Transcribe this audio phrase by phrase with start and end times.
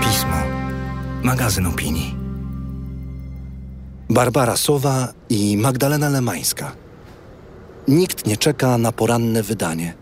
[0.00, 0.36] Pismo.
[1.22, 2.14] Magazyn opinii.
[4.10, 6.72] Barbara Sowa i Magdalena Lemańska.
[7.88, 9.94] Nikt nie czeka na poranne wydanie.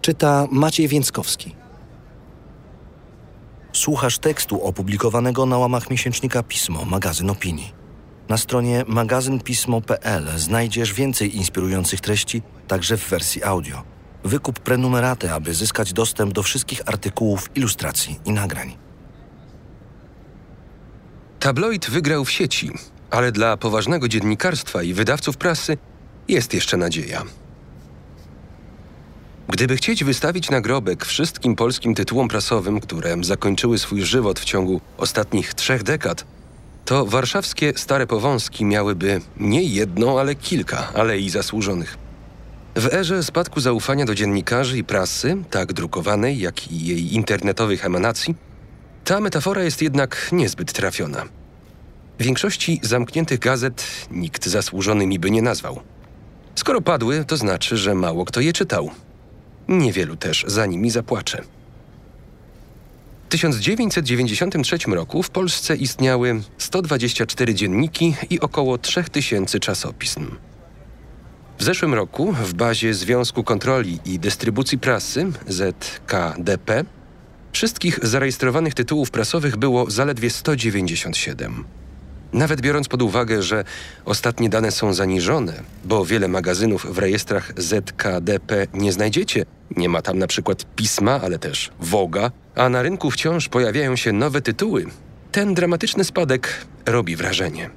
[0.00, 1.54] Czyta Maciej Więckowski.
[3.72, 7.72] Słuchasz tekstu opublikowanego na łamach miesięcznika Pismo, magazyn opinii.
[8.28, 13.97] Na stronie magazynpismo.pl znajdziesz więcej inspirujących treści, także w wersji audio.
[14.24, 18.76] Wykup prenumeraty, aby zyskać dostęp do wszystkich artykułów, ilustracji i nagrań.
[21.40, 22.70] Tabloid wygrał w sieci,
[23.10, 25.78] ale dla poważnego dziennikarstwa i wydawców prasy
[26.28, 27.22] jest jeszcze nadzieja.
[29.48, 35.54] Gdyby chcieć wystawić nagrobek wszystkim polskim tytułom prasowym, które zakończyły swój żywot w ciągu ostatnich
[35.54, 36.24] trzech dekad,
[36.84, 42.07] to warszawskie Stare Powązki miałyby nie jedną, ale kilka alei zasłużonych.
[42.78, 48.34] W erze spadku zaufania do dziennikarzy i prasy, tak drukowanej, jak i jej internetowych emanacji,
[49.04, 51.24] ta metafora jest jednak niezbyt trafiona.
[52.18, 55.80] Większości zamkniętych gazet nikt zasłużonymi by nie nazwał.
[56.54, 58.90] Skoro padły, to znaczy, że mało kto je czytał.
[59.68, 61.42] Niewielu też za nimi zapłacze.
[63.26, 70.26] W 1993 roku w Polsce istniały 124 dzienniki i około 3000 czasopism.
[71.58, 76.84] W zeszłym roku w bazie Związku Kontroli i Dystrybucji Prasy ZKDP
[77.52, 81.64] wszystkich zarejestrowanych tytułów prasowych było zaledwie 197.
[82.32, 83.64] Nawet biorąc pod uwagę, że
[84.04, 89.44] ostatnie dane są zaniżone, bo wiele magazynów w rejestrach ZKDP nie znajdziecie,
[89.76, 94.12] nie ma tam na przykład pisma, ale też Woga, a na rynku wciąż pojawiają się
[94.12, 94.86] nowe tytuły,
[95.32, 97.70] ten dramatyczny spadek robi wrażenie.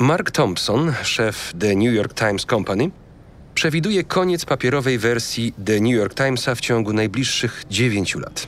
[0.00, 2.90] Mark Thompson, szef The New York Times Company,
[3.54, 8.46] przewiduje koniec papierowej wersji The New York Timesa w ciągu najbliższych 9 lat.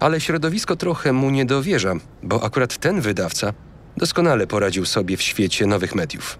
[0.00, 3.52] Ale środowisko trochę mu nie dowierza, bo akurat ten wydawca
[3.96, 6.38] doskonale poradził sobie w świecie nowych mediów.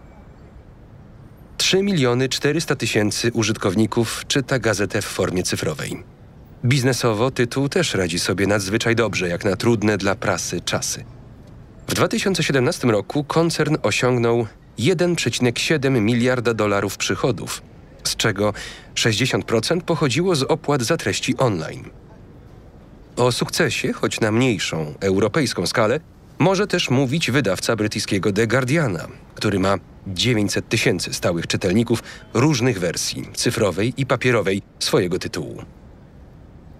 [1.56, 6.02] 3 miliony 400 tysięcy użytkowników czyta gazetę w formie cyfrowej.
[6.64, 11.04] Biznesowo tytuł też radzi sobie nadzwyczaj dobrze, jak na trudne dla prasy czasy.
[11.90, 14.46] W 2017 roku koncern osiągnął
[14.78, 17.62] 1,7 miliarda dolarów przychodów,
[18.04, 18.52] z czego
[18.94, 21.84] 60% pochodziło z opłat za treści online.
[23.16, 26.00] O sukcesie, choć na mniejszą, europejską skalę,
[26.38, 29.76] może też mówić wydawca brytyjskiego The Guardiana, który ma
[30.06, 32.02] 900 tysięcy stałych czytelników
[32.34, 35.62] różnych wersji, cyfrowej i papierowej, swojego tytułu.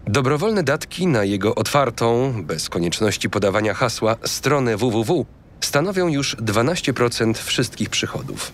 [0.06, 5.27] Dobrowolne datki na jego otwartą, bez konieczności podawania hasła, stronę www
[5.61, 8.53] stanowią już 12% wszystkich przychodów.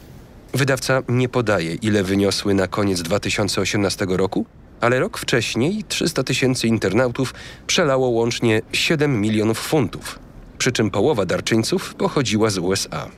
[0.55, 4.47] Wydawca nie podaje, ile wyniosły na koniec 2018 roku,
[4.81, 7.35] ale rok wcześniej 300 tysięcy internautów
[7.67, 10.19] przelało łącznie 7 milionów funtów,
[10.59, 13.11] przy czym połowa darczyńców pochodziła z USA.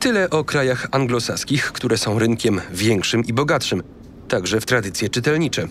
[0.00, 3.82] Tyle o krajach anglosaskich, które są rynkiem większym i bogatszym,
[4.28, 5.68] także w tradycje czytelnicze.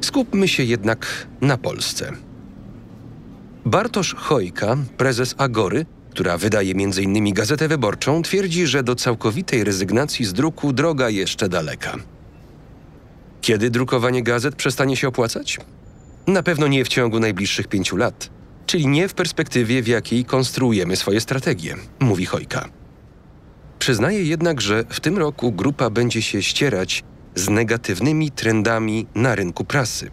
[0.00, 2.12] Skupmy się jednak na Polsce.
[3.64, 7.34] Bartosz Chojka, prezes Agory, która wydaje m.in.
[7.34, 11.96] Gazetę Wyborczą, twierdzi, że do całkowitej rezygnacji z druku droga jeszcze daleka.
[13.40, 15.58] Kiedy drukowanie gazet przestanie się opłacać?
[16.26, 18.30] Na pewno nie w ciągu najbliższych pięciu lat,
[18.66, 22.68] czyli nie w perspektywie, w jakiej konstruujemy swoje strategie, mówi Chojka.
[23.78, 29.64] Przyznaje jednak, że w tym roku grupa będzie się ścierać z negatywnymi trendami na rynku
[29.64, 30.10] prasy,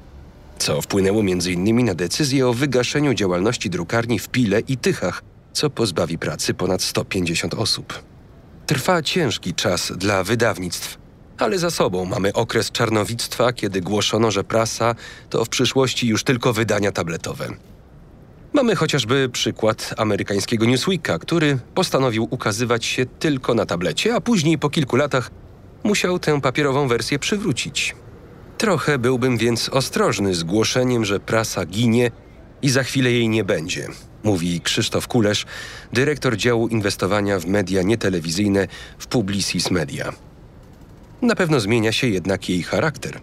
[0.58, 1.86] co wpłynęło m.in.
[1.86, 5.24] na decyzję o wygaszeniu działalności drukarni w Pile i Tychach,
[5.54, 8.04] co pozbawi pracy ponad 150 osób.
[8.66, 10.98] Trwa ciężki czas dla wydawnictw,
[11.38, 14.96] ale za sobą mamy okres czarnowictwa, kiedy głoszono, że prasa
[15.30, 17.50] to w przyszłości już tylko wydania tabletowe.
[18.54, 24.70] Mamy chociażby przykład amerykańskiego Newsweeka, który postanowił ukazywać się tylko na tablecie, a później po
[24.70, 25.32] kilku latach
[25.84, 27.96] musiał tę papierową wersję przywrócić.
[28.58, 32.12] Trochę byłbym więc ostrożny z głoszeniem, że prasa ginie
[32.62, 33.88] i za chwilę jej nie będzie,
[34.24, 35.46] mówi Krzysztof Kulesz,
[35.94, 38.68] dyrektor działu inwestowania w media nietelewizyjne
[38.98, 40.14] w Publicis Media.
[41.22, 43.20] Na pewno zmienia się jednak jej charakter.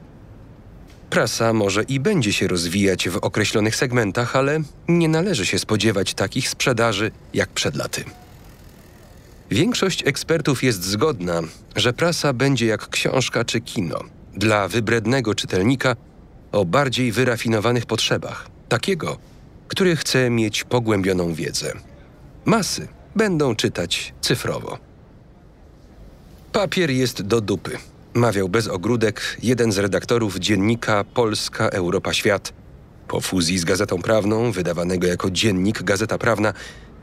[1.10, 6.48] Prasa może i będzie się rozwijać w określonych segmentach, ale nie należy się spodziewać takich
[6.48, 8.04] sprzedaży jak przed laty.
[9.50, 11.40] Większość ekspertów jest zgodna,
[11.76, 13.98] że prasa będzie jak książka czy kino
[14.34, 15.96] dla wybrednego czytelnika
[16.52, 19.18] o bardziej wyrafinowanych potrzebach, takiego,
[19.68, 21.72] który chce mieć pogłębioną wiedzę.
[22.44, 24.78] Masy będą czytać cyfrowo.
[26.52, 27.78] Papier jest do dupy.
[28.14, 32.52] mawiał bez ogródek jeden z redaktorów dziennika Polska Europa Świat.
[33.08, 36.52] Po fuzji z Gazetą Prawną, wydawanego jako dziennik Gazeta Prawna,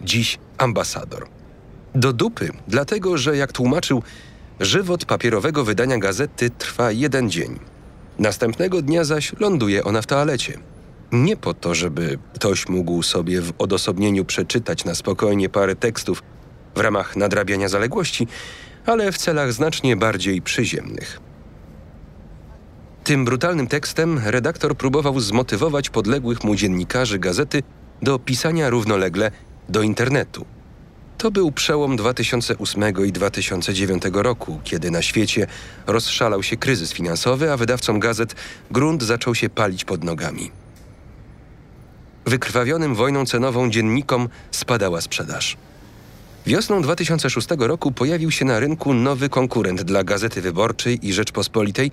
[0.02, 1.28] dziś ambasador.
[1.96, 4.04] Do dupy, dlatego że jak tłumaczył,
[4.60, 7.60] żywot papierowego wydania gazety trwa jeden dzień.
[8.20, 10.58] Następnego dnia zaś ląduje ona w toalecie.
[11.12, 16.24] Nie po to, żeby ktoś mógł sobie w odosobnieniu przeczytać na spokojnie parę tekstów
[16.76, 18.28] w ramach nadrabiania zaległości,
[18.86, 21.20] ale w celach znacznie bardziej przyziemnych.
[23.04, 27.64] Tym brutalnym tekstem redaktor próbował zmotywować podległych mu dziennikarzy gazety
[28.02, 29.32] do pisania równolegle
[29.70, 30.46] do internetu.
[31.18, 35.48] To był przełom 2008 i 2009 roku, kiedy na świecie
[35.88, 38.36] rozszalał się kryzys finansowy, a wydawcom gazet
[38.72, 40.52] grunt zaczął się palić pod nogami.
[42.26, 45.58] Wykrwawionym wojną cenową dziennikom spadała sprzedaż.
[46.46, 51.92] Wiosną 2006 roku pojawił się na rynku nowy konkurent dla Gazety Wyborczej i Rzeczpospolitej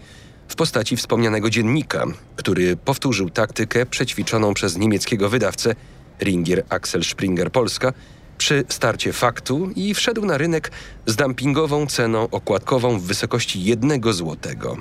[0.49, 2.05] w postaci wspomnianego dziennika,
[2.37, 5.75] który powtórzył taktykę przećwiczoną przez niemieckiego wydawcę
[6.21, 7.93] Ringier Axel Springer Polska
[8.43, 10.71] przy starcie faktu i wszedł na rynek
[11.07, 14.77] z dumpingową ceną okładkową w wysokości jednego złotego.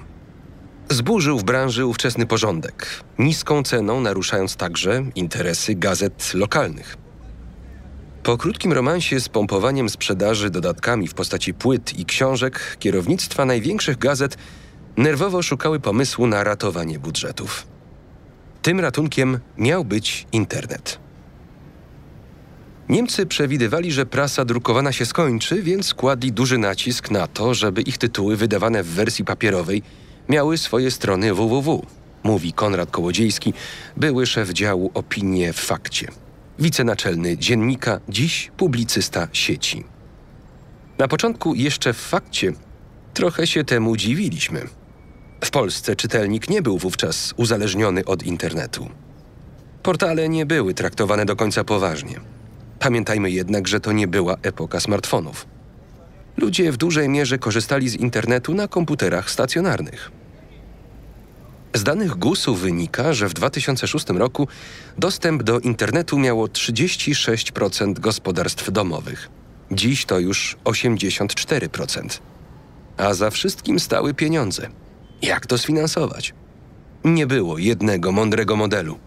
[0.90, 6.98] Zburzył w branży ówczesny porządek, niską ceną naruszając także interesy gazet lokalnych.
[8.24, 14.38] Po krótkim romansie z pompowaniem sprzedaży dodatkami w postaci płyt i książek, kierownictwa największych gazet
[14.98, 17.68] nerwowo szukały pomysłu na ratowanie budżetów.
[18.62, 21.11] Tym ratunkiem miał być internet.
[22.91, 27.97] Niemcy przewidywali, że prasa drukowana się skończy, więc kładli duży nacisk na to, żeby ich
[27.97, 29.83] tytuły wydawane w wersji papierowej
[30.29, 31.85] miały swoje strony www,
[32.23, 33.53] mówi Konrad Kołodziejski,
[33.97, 36.07] były szef działu Opinie w Fakcie
[36.59, 39.83] wicenaczelny dziennika, dziś publicysta sieci.
[40.97, 42.53] Na początku jeszcze w fakcie
[43.13, 44.67] trochę się temu dziwiliśmy.
[45.43, 48.89] W Polsce czytelnik nie był wówczas uzależniony od internetu.
[49.83, 52.40] Portale nie były traktowane do końca poważnie.
[52.81, 55.45] Pamiętajmy jednak, że to nie była epoka smartfonów.
[56.38, 60.12] Ludzie w dużej mierze korzystali z internetu na komputerach stacjonarnych.
[61.74, 64.48] Z danych GUS-u wynika, że w 2006 roku
[64.98, 69.30] dostęp do internetu miało 36% gospodarstw domowych.
[69.72, 72.19] Dziś to już 84%.
[72.98, 74.69] A za wszystkim stały pieniądze.
[75.22, 76.34] Jak to sfinansować?
[77.04, 79.00] Nie było jednego mądrego modelu.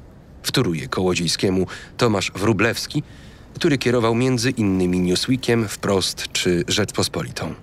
[0.43, 1.67] Wtóruje Kołodziejskiemu
[1.97, 3.03] Tomasz Wrublewski,
[3.55, 7.55] który kierował między innymi Newsweekiem, Wprost czy Rzeczpospolitą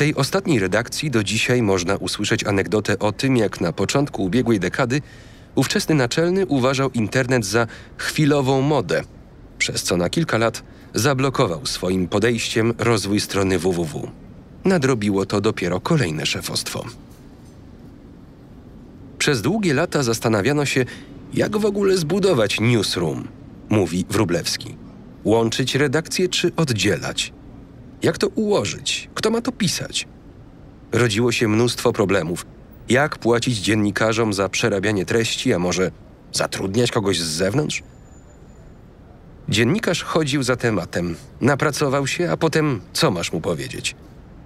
[0.00, 5.02] tej ostatniej redakcji do dzisiaj można usłyszeć anegdotę o tym, jak na początku ubiegłej dekady
[5.54, 9.02] ówczesny naczelny uważał internet za chwilową modę,
[9.58, 10.62] przez co na kilka lat
[10.94, 14.10] zablokował swoim podejściem rozwój strony www.
[14.64, 16.84] Nadrobiło to dopiero kolejne szefostwo.
[19.18, 20.84] Przez długie lata zastanawiano się,
[21.34, 23.28] jak w ogóle zbudować newsroom,
[23.70, 24.76] mówi Wrublewski.
[25.24, 27.32] Łączyć redakcje czy oddzielać?
[28.02, 29.10] Jak to ułożyć?
[29.14, 30.08] Kto ma to pisać?
[30.92, 32.46] Rodziło się mnóstwo problemów.
[32.88, 35.90] Jak płacić dziennikarzom za przerabianie treści, a może
[36.32, 37.82] zatrudniać kogoś z zewnątrz?
[39.48, 43.96] Dziennikarz chodził za tematem, napracował się, a potem co masz mu powiedzieć?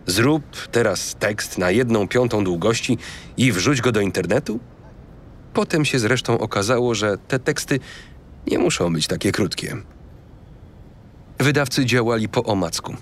[0.06, 0.42] Zrób
[0.72, 2.98] teraz tekst na jedną piątą długości
[3.36, 4.60] i wrzuć go do internetu?
[5.52, 7.80] Potem się zresztą okazało, że te teksty
[8.46, 9.76] nie muszą być takie krótkie.
[11.38, 12.94] Wydawcy działali po omacku.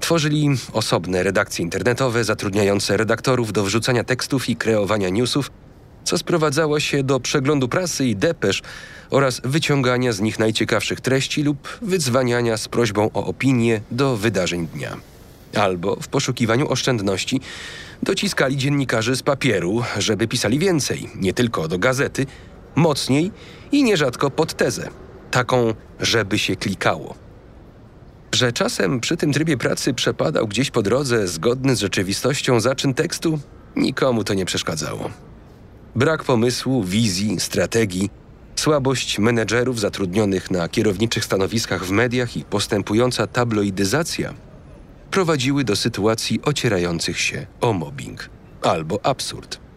[0.00, 5.50] Tworzyli osobne redakcje internetowe zatrudniające redaktorów do wrzucania tekstów i kreowania newsów,
[6.04, 8.62] co sprowadzało się do przeglądu prasy i depesz
[9.10, 14.96] oraz wyciągania z nich najciekawszych treści lub wyzwaniania z prośbą o opinię do wydarzeń dnia.
[15.54, 17.40] Albo w poszukiwaniu oszczędności
[18.02, 22.26] dociskali dziennikarzy z papieru, żeby pisali więcej, nie tylko do gazety,
[22.74, 23.32] mocniej
[23.72, 24.88] i nierzadko pod tezę,
[25.30, 27.14] taką, żeby się klikało.
[28.34, 33.38] Że czasem przy tym trybie pracy przepadał gdzieś po drodze zgodny z rzeczywistością zaczyn tekstu,
[33.76, 35.10] nikomu to nie przeszkadzało.
[35.96, 38.10] Brak pomysłu, wizji, strategii,
[38.56, 44.34] słabość menedżerów zatrudnionych na kierowniczych stanowiskach w mediach i postępująca tabloidyzacja
[45.10, 48.30] prowadziły do sytuacji ocierających się o mobbing
[48.62, 49.69] albo absurd.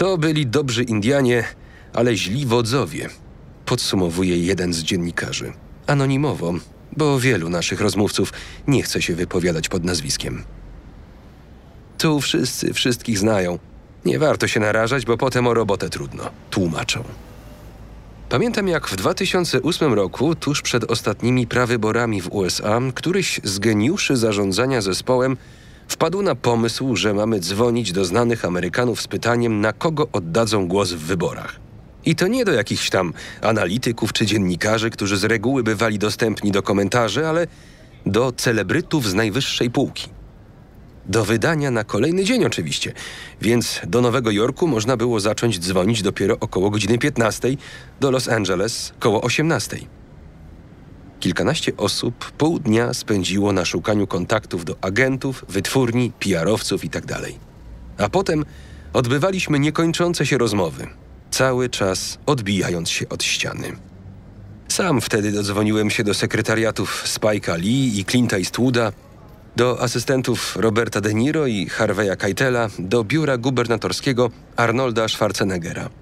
[0.00, 1.44] To byli dobrzy Indianie,
[1.92, 3.08] ale źli wodzowie,
[3.66, 5.52] podsumowuje jeden z dziennikarzy.
[5.86, 6.54] Anonimowo,
[6.96, 8.32] bo wielu naszych rozmówców
[8.66, 10.44] nie chce się wypowiadać pod nazwiskiem.
[11.98, 13.58] Tu wszyscy wszystkich znają.
[14.04, 16.30] Nie warto się narażać, bo potem o robotę trudno.
[16.50, 17.04] Tłumaczą.
[18.28, 24.80] Pamiętam, jak w 2008 roku, tuż przed ostatnimi prawyborami w USA, któryś z geniuszy zarządzania
[24.80, 25.36] zespołem
[25.90, 30.92] wpadł na pomysł, że mamy dzwonić do znanych Amerykanów z pytaniem, na kogo oddadzą głos
[30.92, 31.60] w wyborach.
[32.04, 36.62] I to nie do jakichś tam analityków czy dziennikarzy, którzy z reguły bywali dostępni do
[36.62, 37.46] komentarzy, ale
[38.06, 40.08] do celebrytów z najwyższej półki.
[41.06, 42.92] Do wydania na kolejny dzień oczywiście,
[43.40, 47.48] więc do Nowego Jorku można było zacząć dzwonić dopiero około godziny 15,
[48.00, 49.99] do Los Angeles koło 18.
[51.20, 57.14] Kilkanaście osób pół dnia spędziło na szukaniu kontaktów do agentów, wytwórni, PR-owców itd.
[57.14, 57.24] Tak
[57.98, 58.44] A potem
[58.92, 60.86] odbywaliśmy niekończące się rozmowy,
[61.30, 63.72] cały czas odbijając się od ściany.
[64.68, 68.92] Sam wtedy dodzwoniłem się do sekretariatów Spike'a Lee i Clint'a Eastwooda,
[69.56, 75.99] do asystentów Roberta De Niro i Harveya Keitela, do biura gubernatorskiego Arnolda Schwarzeneggera.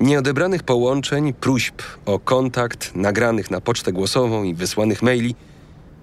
[0.00, 5.34] Nieodebranych połączeń, próśb o kontakt, nagranych na pocztę głosową i wysłanych maili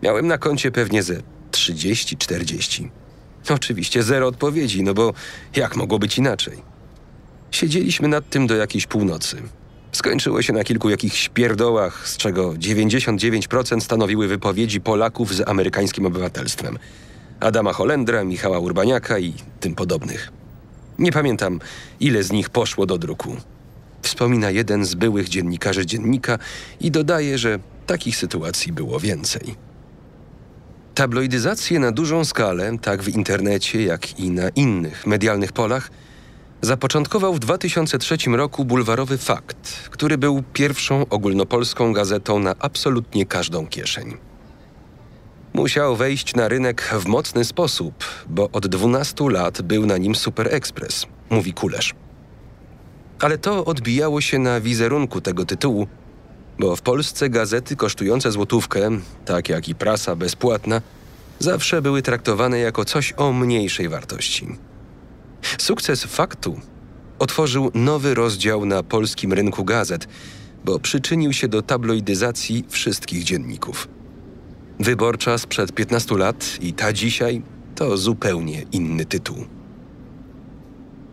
[0.03, 1.15] miałem na koncie pewnie ze
[1.51, 2.89] 30-40.
[3.49, 5.13] Oczywiście zero odpowiedzi, no bo
[5.55, 6.57] jak mogło być inaczej?
[7.51, 9.37] Siedzieliśmy nad tym do jakiejś północy.
[9.91, 16.77] Skończyło się na kilku jakichś pierdołach, z czego 99% stanowiły wypowiedzi Polaków z amerykańskim obywatelstwem.
[17.39, 20.31] Adama Holendra, Michała Urbaniaka i tym podobnych.
[20.99, 21.59] Nie pamiętam,
[21.99, 23.35] ile z nich poszło do druku.
[24.01, 26.39] Wspomina jeden z byłych dziennikarzy dziennika
[26.79, 29.55] i dodaje, że takich sytuacji było więcej.
[30.95, 35.89] Tabloidyzację na dużą skalę, tak w internecie, jak i na innych medialnych polach,
[36.61, 44.17] zapoczątkował w 2003 roku bulwarowy Fakt, który był pierwszą ogólnopolską gazetą na absolutnie każdą kieszeń.
[45.53, 50.55] Musiał wejść na rynek w mocny sposób, bo od 12 lat był na nim Super
[50.55, 51.93] Express, mówi Kulesz.
[53.19, 55.87] Ale to odbijało się na wizerunku tego tytułu,
[56.59, 58.89] bo w Polsce gazety kosztujące złotówkę,
[59.25, 60.81] tak jak i prasa bezpłatna,
[61.39, 64.47] zawsze były traktowane jako coś o mniejszej wartości.
[65.57, 66.59] Sukces faktu
[67.19, 70.07] otworzył nowy rozdział na polskim rynku gazet,
[70.65, 73.87] bo przyczynił się do tabloidyzacji wszystkich dzienników.
[74.79, 77.41] Wyborcza sprzed 15 lat i ta dzisiaj
[77.75, 79.56] to zupełnie inny tytuł.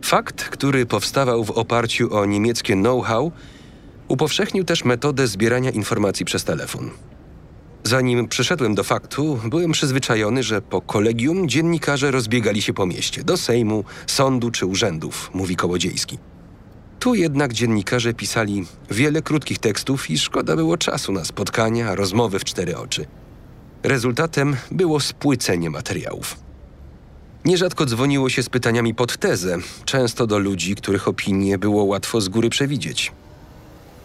[0.05, 3.31] Fakt, który powstawał w oparciu o niemieckie know-how,
[4.07, 6.89] upowszechnił też metodę zbierania informacji przez telefon.
[7.83, 13.37] Zanim przyszedłem do faktu, byłem przyzwyczajony, że po kolegium dziennikarze rozbiegali się po mieście, do
[13.37, 16.17] Sejmu, sądu czy urzędów, mówi Kołodziejski.
[16.99, 22.43] Tu jednak dziennikarze pisali wiele krótkich tekstów i szkoda było czasu na spotkania, rozmowy w
[22.43, 23.05] cztery oczy.
[23.83, 26.44] Rezultatem było spłycenie materiałów.
[27.45, 32.29] Nierzadko dzwoniło się z pytaniami pod tezę, często do ludzi, których opinie było łatwo z
[32.29, 33.11] góry przewidzieć.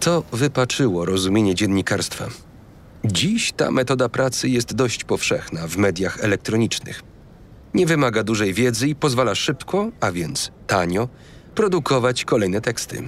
[0.01, 2.29] To wypaczyło rozumienie dziennikarstwa.
[3.05, 7.03] Dziś ta metoda pracy jest dość powszechna w mediach elektronicznych.
[7.75, 11.09] Nie wymaga dużej wiedzy i pozwala szybko, a więc tanio,
[11.55, 13.03] produkować kolejne teksty.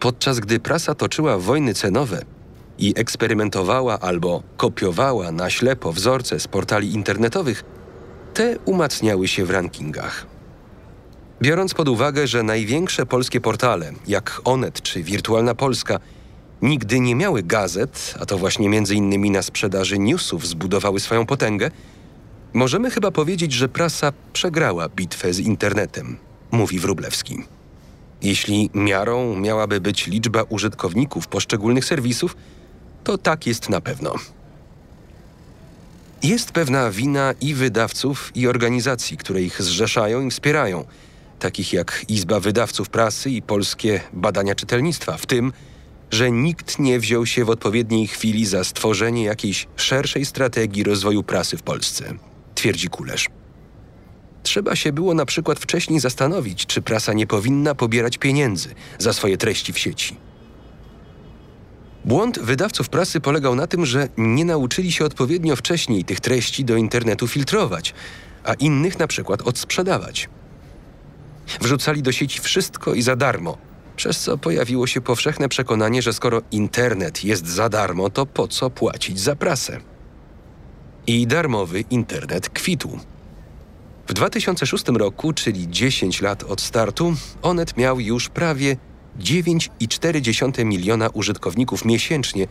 [0.00, 2.22] Podczas gdy prasa toczyła wojny cenowe
[2.78, 7.64] i eksperymentowała albo kopiowała na ślepo wzorce z portali internetowych,
[8.38, 10.26] te umacniały się w rankingach.
[11.42, 15.98] Biorąc pod uwagę, że największe polskie portale, jak Onet czy Wirtualna Polska,
[16.62, 21.70] nigdy nie miały gazet, a to właśnie między innymi na sprzedaży newsów zbudowały swoją potęgę,
[22.52, 26.16] możemy chyba powiedzieć, że prasa przegrała bitwę z internetem,
[26.50, 27.38] mówi Wrublewski.
[28.22, 32.36] Jeśli miarą miałaby być liczba użytkowników poszczególnych serwisów,
[33.04, 34.14] to tak jest na pewno.
[36.22, 40.84] Jest pewna wina i wydawców, i organizacji, które ich zrzeszają i wspierają,
[41.38, 45.52] takich jak Izba Wydawców Prasy i Polskie Badania Czytelnictwa, w tym,
[46.10, 51.56] że nikt nie wziął się w odpowiedniej chwili za stworzenie jakiejś szerszej strategii rozwoju prasy
[51.56, 52.14] w Polsce,
[52.54, 53.26] twierdzi Kulesz.
[54.42, 59.36] Trzeba się było na przykład wcześniej zastanowić, czy prasa nie powinna pobierać pieniędzy za swoje
[59.36, 60.27] treści w sieci.
[62.04, 66.76] Błąd wydawców prasy polegał na tym, że nie nauczyli się odpowiednio wcześniej tych treści do
[66.76, 67.94] internetu filtrować,
[68.44, 70.28] a innych na przykład odsprzedawać.
[71.60, 73.58] Wrzucali do sieci wszystko i za darmo,
[73.96, 78.70] przez co pojawiło się powszechne przekonanie, że skoro internet jest za darmo, to po co
[78.70, 79.80] płacić za prasę?
[81.06, 82.98] I darmowy internet kwitł.
[84.08, 88.76] W 2006 roku, czyli 10 lat od startu, Onet miał już prawie
[89.18, 92.46] 9,4 miliona użytkowników miesięcznie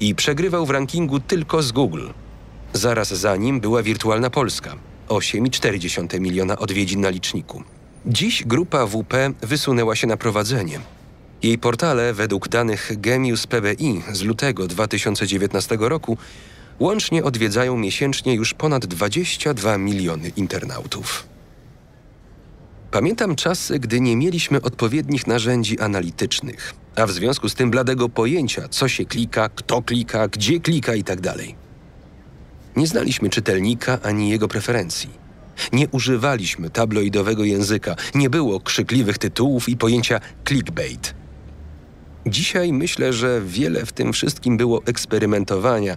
[0.00, 2.08] i przegrywał w rankingu tylko z Google.
[2.72, 4.74] Zaraz za nim była Wirtualna Polska
[5.08, 7.62] 8,4 miliona odwiedzin na liczniku.
[8.06, 10.80] Dziś grupa WP wysunęła się na prowadzenie.
[11.42, 16.18] Jej portale, według danych Gemius PBI z lutego 2019 roku,
[16.78, 21.35] Łącznie odwiedzają miesięcznie już ponad 22 miliony internautów.
[22.96, 28.68] Pamiętam czasy, gdy nie mieliśmy odpowiednich narzędzi analitycznych, a w związku z tym bladego pojęcia,
[28.68, 31.22] co się klika, kto klika, gdzie klika itd.
[31.22, 31.40] Tak
[32.76, 35.10] nie znaliśmy czytelnika ani jego preferencji.
[35.72, 41.14] Nie używaliśmy tabloidowego języka, nie było krzykliwych tytułów i pojęcia clickbait.
[42.26, 45.96] Dzisiaj myślę, że wiele w tym wszystkim było eksperymentowania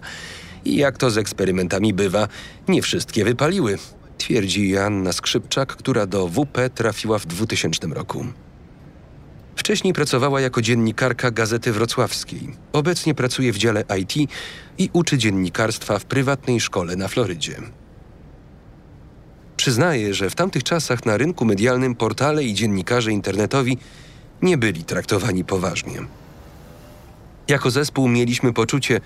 [0.64, 2.28] i jak to z eksperymentami bywa,
[2.68, 3.78] nie wszystkie wypaliły,
[4.20, 8.26] twierdzi Joanna Skrzypczak, która do WP trafiła w 2000 roku.
[9.56, 12.56] Wcześniej pracowała jako dziennikarka Gazety Wrocławskiej.
[12.72, 14.30] Obecnie pracuje w dziale IT
[14.78, 17.56] i uczy dziennikarstwa w prywatnej szkole na Florydzie.
[19.56, 23.78] Przyznaje, że w tamtych czasach na rynku medialnym portale i dziennikarze internetowi
[24.42, 26.00] nie byli traktowani poważnie.
[27.48, 29.00] Jako zespół mieliśmy poczucie,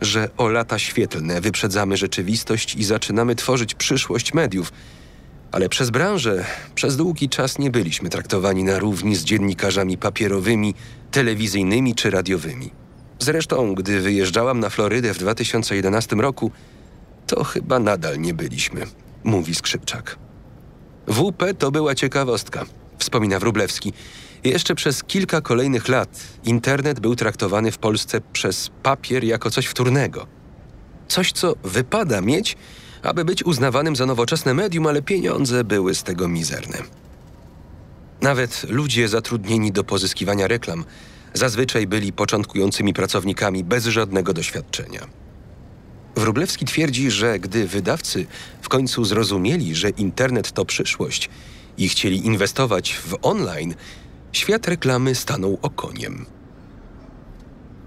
[0.00, 4.72] że o lata świetlne wyprzedzamy rzeczywistość i zaczynamy tworzyć przyszłość mediów.
[5.52, 10.74] Ale przez branżę przez długi czas nie byliśmy traktowani na równi z dziennikarzami papierowymi,
[11.10, 12.70] telewizyjnymi czy radiowymi.
[13.18, 16.50] Zresztą, gdy wyjeżdżałam na Florydę w 2011 roku,
[17.26, 18.86] to chyba nadal nie byliśmy,
[19.24, 20.18] mówi Skrzypczak.
[21.06, 22.64] WP to była ciekawostka,
[22.98, 23.92] wspomina Wrublewski.
[24.44, 30.26] Jeszcze przez kilka kolejnych lat internet był traktowany w Polsce przez papier jako coś wtórnego.
[31.08, 32.56] Coś, co wypada mieć,
[33.02, 36.78] aby być uznawanym za nowoczesne medium, ale pieniądze były z tego mizerne.
[38.20, 40.84] Nawet ludzie zatrudnieni do pozyskiwania reklam
[41.34, 45.06] zazwyczaj byli początkującymi pracownikami bez żadnego doświadczenia.
[46.16, 48.26] Wróblewski twierdzi, że gdy wydawcy
[48.62, 51.30] w końcu zrozumieli, że internet to przyszłość
[51.78, 53.74] i chcieli inwestować w online,
[54.32, 56.26] świat reklamy stanął okoniem.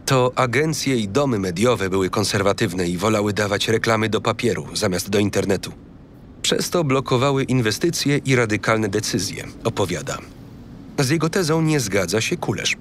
[0.05, 5.19] To agencje i domy mediowe były konserwatywne i wolały dawać reklamy do papieru zamiast do
[5.19, 5.71] internetu.
[6.41, 10.17] Przez to blokowały inwestycje i radykalne decyzje, opowiada.
[10.99, 12.75] Z jego tezą nie zgadza się Kulesz.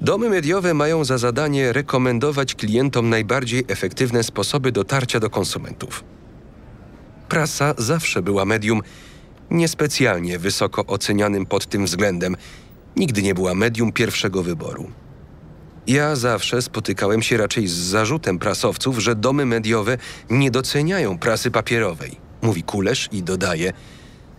[0.00, 6.04] Domy mediowe mają za zadanie rekomendować klientom najbardziej efektywne sposoby dotarcia do konsumentów.
[7.28, 8.82] Prasa zawsze była medium
[9.50, 12.36] niespecjalnie wysoko ocenianym pod tym względem.
[12.96, 14.90] Nigdy nie była medium pierwszego wyboru.
[15.86, 19.98] Ja zawsze spotykałem się raczej z zarzutem prasowców, że domy mediowe
[20.30, 23.72] nie doceniają prasy papierowej, mówi Kulesz i dodaje–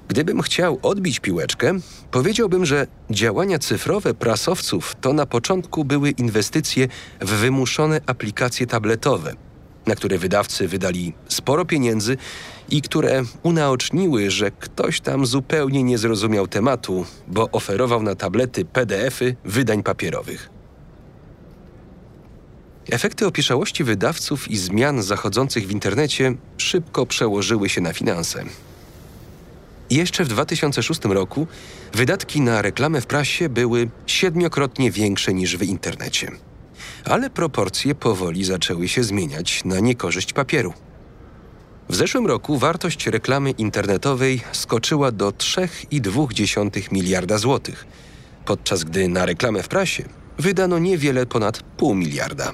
[0.08, 1.74] Gdybym chciał odbić piłeczkę,
[2.12, 6.88] powiedziałbym, że działania cyfrowe prasowców to na początku były inwestycje
[7.22, 9.34] w wymuszone aplikacje tabletowe,
[9.88, 12.18] na które wydawcy wydali sporo pieniędzy
[12.70, 19.36] i które unaoczniły, że ktoś tam zupełnie nie zrozumiał tematu, bo oferował na tablety PDFy
[19.46, 20.50] wydań papierowych.
[22.92, 28.44] Efekty opieszałości wydawców i zmian zachodzących w internecie szybko przełożyły się na finanse.
[29.90, 31.48] Jeszcze w 2006 roku
[31.94, 36.32] wydatki na reklamę w prasie były siedmiokrotnie większe niż w internecie.
[37.10, 40.74] Ale proporcje powoli zaczęły się zmieniać na niekorzyść papieru.
[41.90, 47.88] W zeszłym roku wartość reklamy internetowej skoczyła do 3,2 miliarda złotych,
[48.46, 50.04] podczas gdy na reklamę w prasie
[50.38, 52.54] wydano niewiele ponad pół miliarda.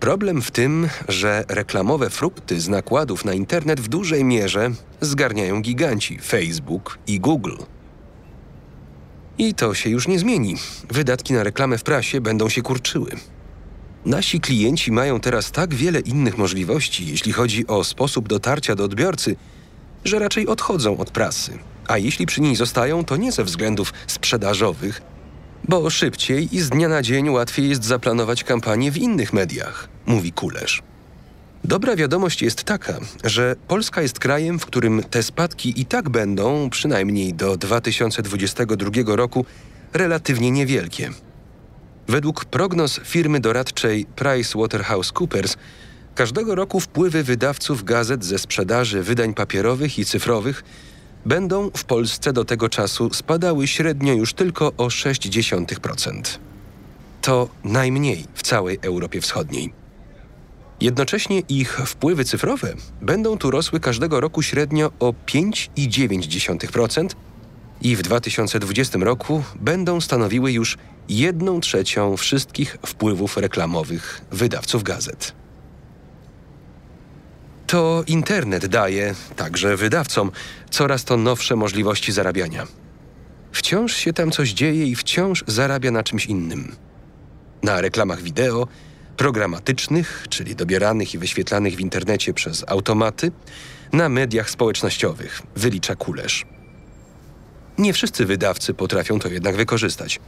[0.00, 6.18] Problem w tym, że reklamowe frukty z nakładów na internet w dużej mierze zgarniają giganci
[6.18, 7.56] Facebook i Google.
[9.38, 10.56] I to się już nie zmieni.
[10.90, 13.10] Wydatki na reklamę w prasie będą się kurczyły.
[14.04, 19.36] Nasi klienci mają teraz tak wiele innych możliwości, jeśli chodzi o sposób dotarcia do odbiorcy,
[20.04, 21.58] że raczej odchodzą od prasy.
[21.88, 25.02] A jeśli przy niej zostają, to nie ze względów sprzedażowych,
[25.68, 30.32] bo szybciej i z dnia na dzień łatwiej jest zaplanować kampanię w innych mediach, mówi
[30.32, 30.82] Kulesz.
[31.66, 36.70] Dobra wiadomość jest taka, że Polska jest krajem, w którym te spadki i tak będą,
[36.70, 39.44] przynajmniej do 2022 roku,
[39.92, 41.10] relatywnie niewielkie.
[42.08, 45.56] Według prognoz firmy doradczej PricewaterhouseCoopers,
[46.14, 50.64] każdego roku wpływy wydawców gazet ze sprzedaży wydań papierowych i cyfrowych
[51.24, 56.38] będą w Polsce do tego czasu spadały średnio już tylko o 0,6%.
[57.22, 59.85] To najmniej w całej Europie Wschodniej.
[60.80, 67.08] Jednocześnie ich wpływy cyfrowe będą tu rosły każdego roku średnio o 5,9%
[67.82, 75.34] i w 2020 roku będą stanowiły już 1 trzecią wszystkich wpływów reklamowych wydawców gazet.
[77.66, 80.30] To internet daje, także wydawcom,
[80.70, 82.66] coraz to nowsze możliwości zarabiania.
[83.52, 86.76] Wciąż się tam coś dzieje i wciąż zarabia na czymś innym.
[87.62, 88.68] Na reklamach wideo,
[89.16, 93.32] programatycznych, czyli dobieranych i wyświetlanych w internecie przez automaty,
[93.92, 96.44] na mediach społecznościowych, wylicza Kulesz.
[97.78, 100.20] Nie wszyscy wydawcy potrafią to jednak wykorzystać.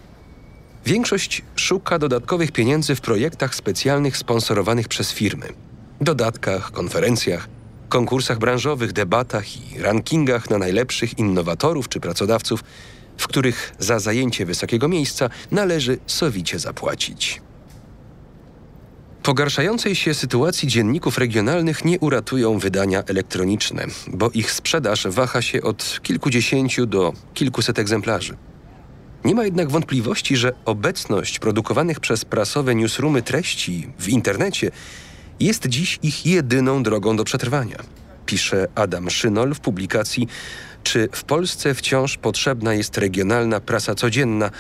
[0.87, 5.47] Większość szuka dodatkowych pieniędzy w projektach specjalnych sponsorowanych przez firmy,
[6.01, 7.49] dodatkach, konferencjach,
[7.89, 12.65] konkursach branżowych, debatach i rankingach na najlepszych innowatorów czy pracodawców,
[13.19, 17.41] w których za zajęcie wysokiego miejsca należy sowicie zapłacić.
[19.29, 26.01] Pogarszającej się sytuacji dzienników regionalnych nie uratują wydania elektroniczne, bo ich sprzedaż waha się od
[26.03, 28.37] kilkudziesięciu do kilkuset egzemplarzy.
[29.25, 34.71] Nie ma jednak wątpliwości, że obecność produkowanych przez prasowe newsroomy treści w internecie
[35.41, 37.77] jest dziś ich jedyną drogą do przetrwania.
[38.27, 40.29] Pisze Adam Szynol w publikacji
[40.83, 44.51] Czy w Polsce wciąż potrzebna jest regionalna prasa codzienna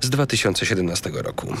[0.00, 1.56] z 2017 roku.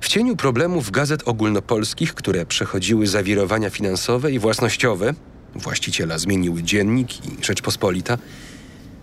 [0.00, 5.14] W cieniu problemów gazet ogólnopolskich, które przechodziły zawirowania finansowe i własnościowe,
[5.54, 8.18] właściciela zmieniły Dziennik i Rzeczpospolita,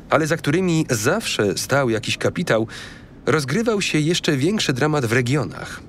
[0.10, 2.67] ale za którymi zawsze stał jakiś kapitał,
[3.25, 5.81] rozgrywał się jeszcze większy dramat w regionach.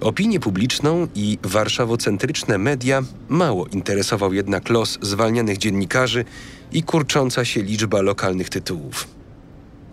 [0.00, 6.24] Opinię publiczną i warszawocentryczne media mało interesował jednak los zwalnianych dziennikarzy
[6.72, 9.15] i kurcząca się liczba lokalnych tytułów.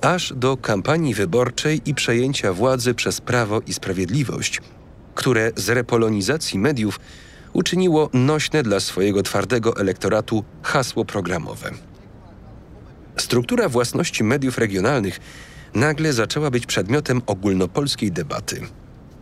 [0.04, 4.62] Aż do kampanii wyborczej i przejęcia władzy przez Prawo i Sprawiedliwość,
[5.16, 7.00] które z repolonizacji mediów
[7.54, 11.72] uczyniło nośne dla swojego twardego elektoratu hasło programowe.
[13.18, 15.20] Struktura własności mediów regionalnych
[15.76, 18.62] nagle zaczęła być przedmiotem ogólnopolskiej debaty.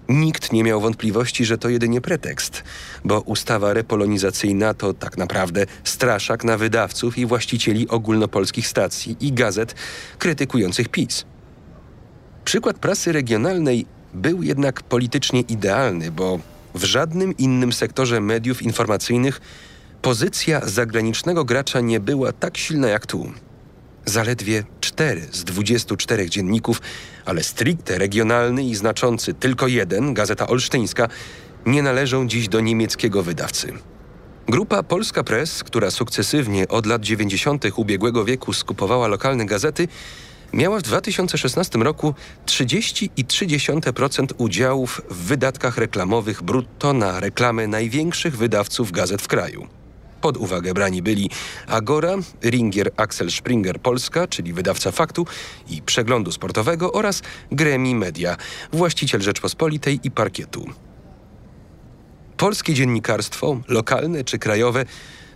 [0.10, 2.64] Nikt nie miał wątpliwości, że to jedynie pretekst,
[3.06, 9.76] bo ustawa repolonizacyjna to tak naprawdę straszak na wydawców i właścicieli ogólnopolskich stacji i gazet
[10.20, 11.26] krytykujących PiS.
[12.46, 16.40] Przykład prasy regionalnej był jednak politycznie idealny, bo
[16.76, 19.42] w żadnym innym sektorze mediów informacyjnych
[20.02, 23.32] pozycja zagranicznego gracza nie była tak silna jak tu.
[24.06, 24.64] Zaledwie
[24.96, 26.82] 4 z 24 dzienników,
[27.26, 31.08] ale stricte regionalny i znaczący tylko jeden, Gazeta Olsztyńska,
[31.66, 33.74] nie należą dziś do niemieckiego wydawcy.
[34.48, 37.66] Grupa Polska Press, która sukcesywnie od lat 90.
[37.76, 39.88] ubiegłego wieku skupowała lokalne gazety,
[40.54, 42.14] miała w 2016 roku
[42.46, 49.81] 30,3% udziałów w wydatkach reklamowych brutto na reklamę największych wydawców gazet w kraju.
[50.22, 51.30] Pod uwagę brani byli
[51.68, 55.26] Agora, Ringier Axel Springer Polska, czyli wydawca faktu
[55.70, 58.38] i przeglądu sportowego oraz Gremi Media,
[58.74, 60.66] właściciel Rzeczpospolitej i parkietu.
[62.38, 64.86] Polskie dziennikarstwo, lokalne czy krajowe,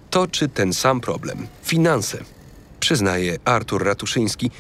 [0.09, 2.17] toczy ten sam problem finanse,
[2.79, 4.51] przyznaje Artur Ratuszyński,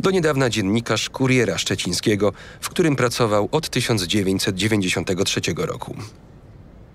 [0.00, 5.96] do niedawna dziennikarz Kuriera Szczecińskiego, w którym pracował od 1993 roku.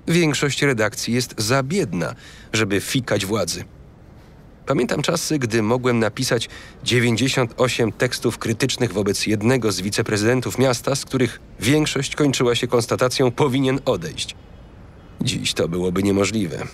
[0.09, 2.15] Większość redakcji jest za biedna,
[2.53, 3.63] żeby fikać władzy.
[4.65, 6.49] Pamiętam czasy, gdy mogłem napisać
[6.83, 13.79] 98 tekstów krytycznych wobec jednego z wiceprezydentów miasta, z których większość kończyła się konstatacją powinien
[13.85, 14.35] odejść.
[15.21, 16.67] Dziś to byłoby niemożliwe.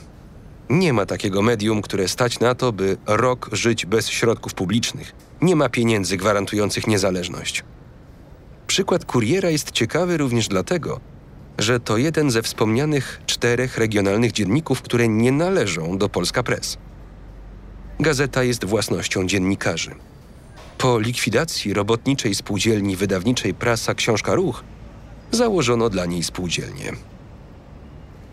[0.70, 5.16] Nie ma takiego medium, które stać na to, by rok żyć bez środków publicznych.
[5.42, 7.64] Nie ma pieniędzy gwarantujących niezależność.
[8.68, 11.00] Przykład kuriera jest ciekawy również dlatego,
[11.60, 16.78] że to jeden ze wspomnianych czterech regionalnych dzienników, które nie należą do Polska Press.
[18.00, 19.96] Gazeta jest własnością dziennikarzy.
[20.78, 24.64] Po likwidacji robotniczej spółdzielni wydawniczej Prasa Książka Ruch
[25.32, 26.92] założono dla niej spółdzielnię.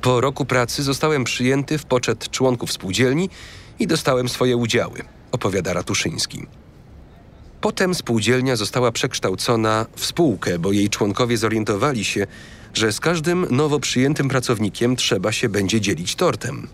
[0.02, 3.30] Po roku pracy zostałem przyjęty w poczet członków spółdzielni
[3.78, 4.98] i dostałem swoje udziały,
[5.32, 6.46] opowiada Ratuszyński.
[7.60, 12.26] Potem spółdzielnia została przekształcona w spółkę, bo jej członkowie zorientowali się,
[12.74, 16.68] że z każdym nowo przyjętym pracownikiem trzeba się będzie dzielić tortem.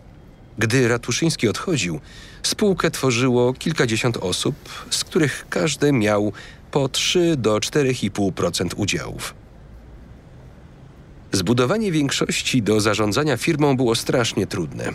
[0.58, 2.00] Gdy Ratuszyński odchodził,
[2.42, 4.54] spółkę tworzyło kilkadziesiąt osób,
[4.90, 6.32] z których każdy miał
[6.70, 9.34] po 3 do 4,5% udziałów.
[11.32, 14.92] Zbudowanie większości do zarządzania firmą było strasznie trudne.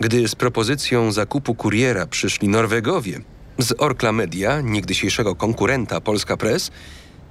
[0.00, 3.20] Gdy z propozycją zakupu kuriera przyszli Norwegowie,
[3.58, 6.70] z Orkla Media, niegdysiejszego konkurenta Polska Press,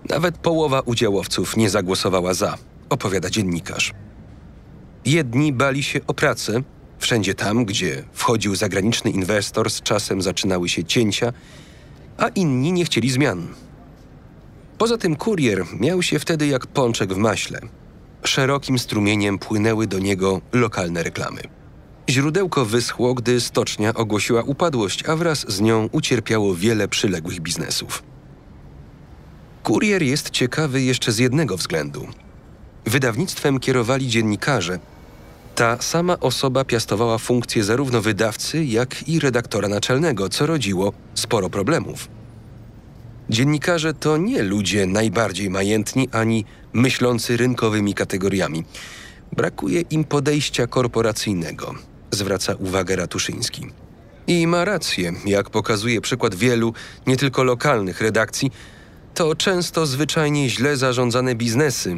[0.10, 2.58] nawet połowa udziałowców nie zagłosowała za
[2.90, 3.94] opowiada dziennikarz.
[5.06, 6.62] Jedni bali się o pracę,
[7.00, 11.34] wszędzie tam, gdzie wchodził zagraniczny inwestor, z czasem zaczynały się cięcia,
[12.18, 13.48] a inni nie chcieli zmian.
[14.78, 17.60] Poza tym kurier miał się wtedy jak pączek w maśle.
[18.24, 21.42] Szerokim strumieniem płynęły do niego lokalne reklamy.
[22.10, 28.04] Źródełko wyschło, gdy stocznia ogłosiła upadłość, a wraz z nią ucierpiało wiele przyległych biznesów.
[29.64, 32.08] Kurier jest ciekawy jeszcze z jednego względu–
[32.90, 34.80] Wydawnictwem kierowali dziennikarze.
[35.56, 42.08] Ta sama osoba piastowała funkcję zarówno wydawcy, jak i redaktora naczelnego, co rodziło sporo problemów.
[43.30, 48.64] Dziennikarze to nie ludzie najbardziej majętni ani myślący rynkowymi kategoriami.
[49.36, 51.76] Brakuje im podejścia korporacyjnego,
[52.12, 53.68] zwraca uwagę Ratuszyński.
[54.28, 56.74] I ma rację, jak pokazuje przykład wielu,
[57.08, 58.52] nie tylko lokalnych redakcji,
[59.14, 61.98] to często zwyczajnie źle zarządzane biznesy,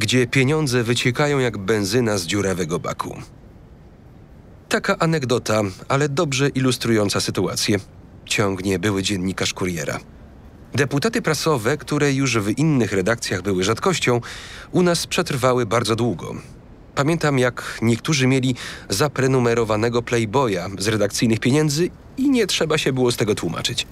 [0.00, 3.16] gdzie pieniądze wyciekają jak benzyna z dziurawego baku.
[4.68, 7.78] Taka anegdota, ale dobrze ilustrująca sytuację,
[8.26, 10.00] ciągnie były dziennikarz kuriera.
[10.74, 14.20] Deputaty prasowe, które już w innych redakcjach były rzadkością,
[14.72, 16.34] u nas przetrwały bardzo długo.
[16.94, 18.54] Pamiętam, jak niektórzy mieli
[18.88, 23.86] zaprenumerowanego Playboya z redakcyjnych pieniędzy i nie trzeba się było z tego tłumaczyć.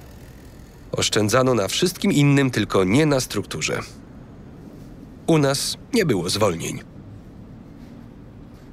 [0.93, 3.83] Oszczędzano na wszystkim innym, tylko nie na strukturze.
[5.29, 6.81] U nas nie było zwolnień.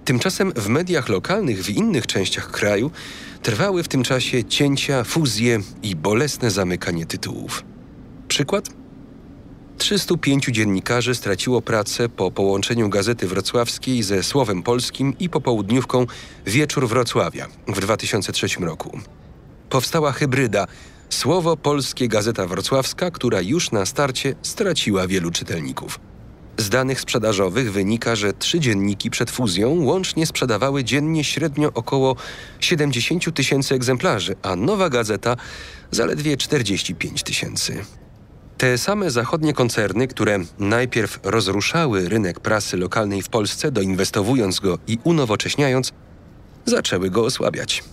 [0.05, 2.91] Tymczasem w mediach lokalnych w innych częściach kraju
[3.41, 7.63] trwały w tym czasie cięcia, fuzje i bolesne zamykanie tytułów.
[8.27, 8.69] Przykład?
[9.77, 16.05] 305 dziennikarzy straciło pracę po połączeniu Gazety Wrocławskiej ze Słowem Polskim i popołudniówką
[16.45, 18.99] Wieczór Wrocławia w 2003 roku.
[19.69, 20.67] Powstała hybryda
[21.09, 25.99] Słowo Polskie Gazeta Wrocławska, która już na starcie straciła wielu czytelników.
[26.57, 32.15] Z danych sprzedażowych wynika, że trzy dzienniki przed fuzją łącznie sprzedawały dziennie średnio około
[32.59, 35.35] 70 tysięcy egzemplarzy, a nowa gazeta
[35.91, 37.85] zaledwie 45 tysięcy.
[38.57, 44.97] Te same zachodnie koncerny, które najpierw rozruszały rynek prasy lokalnej w Polsce, doinwestowując go i
[45.03, 45.91] unowocześniając,
[46.65, 47.83] zaczęły go osłabiać.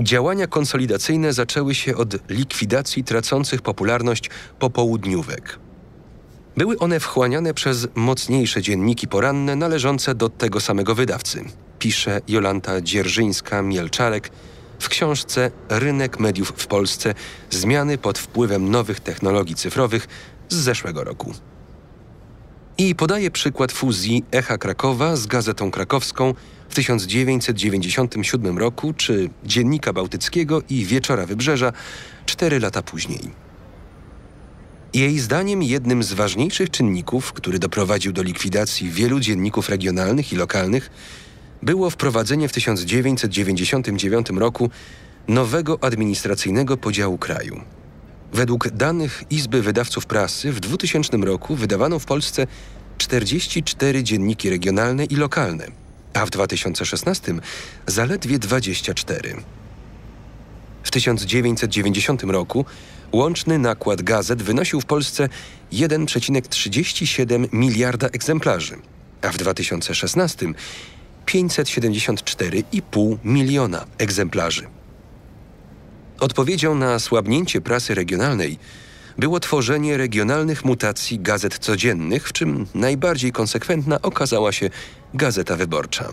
[0.00, 5.63] Działania konsolidacyjne zaczęły się od likwidacji tracących popularność popołudniówek.
[6.56, 11.44] Były one wchłaniane przez mocniejsze dzienniki poranne należące do tego samego wydawcy,
[11.78, 14.30] pisze Jolanta Dzierżyńska-Mielczarek
[14.78, 17.14] w książce Rynek mediów w Polsce
[17.50, 20.08] zmiany pod wpływem nowych technologii cyfrowych
[20.48, 21.34] z zeszłego roku.
[22.78, 26.34] I podaje przykład fuzji Echa Krakowa z Gazetą Krakowską
[26.68, 31.72] w 1997 roku, czy Dziennika Bałtyckiego i Wieczora Wybrzeża
[32.26, 33.43] cztery lata później.
[34.94, 40.90] Jej zdaniem jednym z ważniejszych czynników, który doprowadził do likwidacji wielu dzienników regionalnych i lokalnych,
[41.62, 44.70] było wprowadzenie w 1999 roku
[45.28, 47.60] nowego administracyjnego podziału kraju.
[48.32, 52.46] Według danych Izby Wydawców Prasy w 2000 roku wydawano w Polsce
[52.98, 55.66] 44 dzienniki regionalne i lokalne,
[56.12, 57.34] a w 2016
[57.86, 59.34] zaledwie 24.
[60.82, 62.64] W 1990 roku
[63.14, 65.28] łączny nakład gazet wynosił w Polsce
[65.72, 68.76] 1,37 miliarda egzemplarzy,
[69.22, 70.46] a w 2016
[71.26, 74.66] 574,5 miliona egzemplarzy.
[76.20, 78.58] Odpowiedzią na słabnięcie prasy regionalnej
[79.18, 84.70] było tworzenie regionalnych mutacji gazet codziennych, w czym najbardziej konsekwentna okazała się
[85.14, 86.12] Gazeta Wyborcza.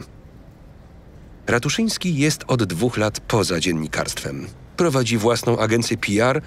[1.47, 4.47] Ratuszyński jest od dwóch lat poza dziennikarstwem.
[4.77, 6.41] Prowadzi własną agencję PR,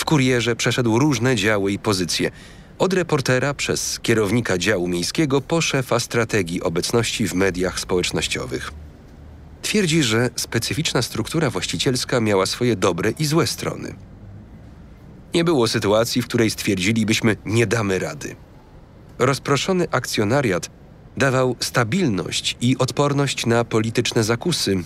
[0.00, 2.30] w kurierze przeszedł różne działy i pozycje–
[2.80, 8.72] od reportera przez kierownika działu miejskiego po szefa strategii obecności w mediach społecznościowych.
[9.62, 13.94] Twierdzi, że specyficzna struktura właścicielska miała swoje dobre i złe strony.
[15.34, 18.36] Nie było sytuacji, w której stwierdzilibyśmy nie damy rady.
[19.18, 20.70] Rozproszony akcjonariat
[21.16, 24.82] dawał stabilność i odporność na polityczne zakusy.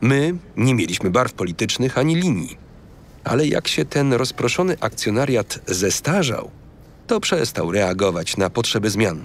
[0.00, 2.63] My nie mieliśmy barw politycznych ani linii.
[3.24, 6.50] Ale jak się ten rozproszony akcjonariat zestarzał,
[7.06, 9.24] to przestał reagować na potrzeby zmian.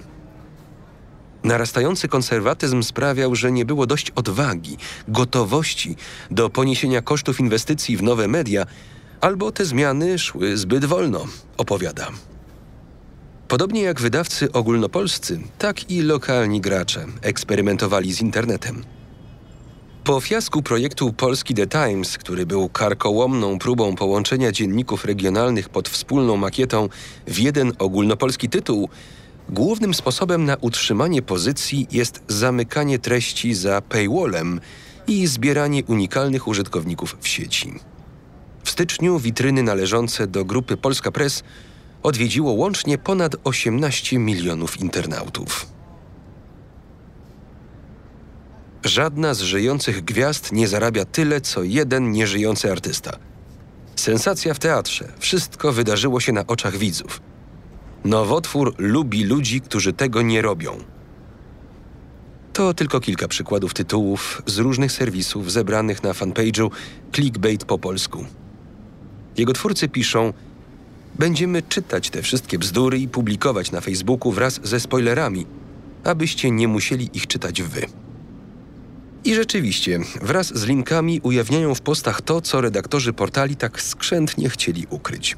[1.44, 4.76] Narastający konserwatyzm sprawiał, że nie było dość odwagi,
[5.08, 5.96] gotowości
[6.30, 8.66] do poniesienia kosztów inwestycji w nowe media,
[9.20, 12.08] albo te zmiany szły zbyt wolno, opowiada.
[13.48, 18.84] Podobnie jak wydawcy ogólnopolscy, tak i lokalni gracze eksperymentowali z internetem.
[20.04, 26.36] Po fiasku projektu Polski The Times, który był karkołomną próbą połączenia dzienników regionalnych pod wspólną
[26.36, 26.88] makietą
[27.26, 28.88] w jeden ogólnopolski tytuł,
[29.48, 34.60] głównym sposobem na utrzymanie pozycji jest zamykanie treści za paywallem
[35.06, 37.72] i zbieranie unikalnych użytkowników w sieci.
[38.64, 41.42] W styczniu witryny należące do grupy Polska Press
[42.02, 45.79] odwiedziło łącznie ponad 18 milionów internautów.
[48.84, 53.18] Żadna z żyjących gwiazd nie zarabia tyle, co jeden nieżyjący artysta.
[53.96, 55.12] Sensacja w teatrze.
[55.18, 57.20] Wszystko wydarzyło się na oczach widzów.
[58.04, 60.78] Nowotwór lubi ludzi, którzy tego nie robią.
[62.52, 66.70] To tylko kilka przykładów tytułów z różnych serwisów zebranych na fanpage'u
[67.12, 68.24] Clickbait po polsku.
[69.36, 70.32] Jego twórcy piszą:
[71.18, 75.46] Będziemy czytać te wszystkie bzdury i publikować na Facebooku wraz ze spoilerami,
[76.04, 77.86] abyście nie musieli ich czytać wy.
[79.24, 84.86] I rzeczywiście, wraz z linkami ujawniają w postach to, co redaktorzy portali tak skrzętnie chcieli
[84.90, 85.36] ukryć.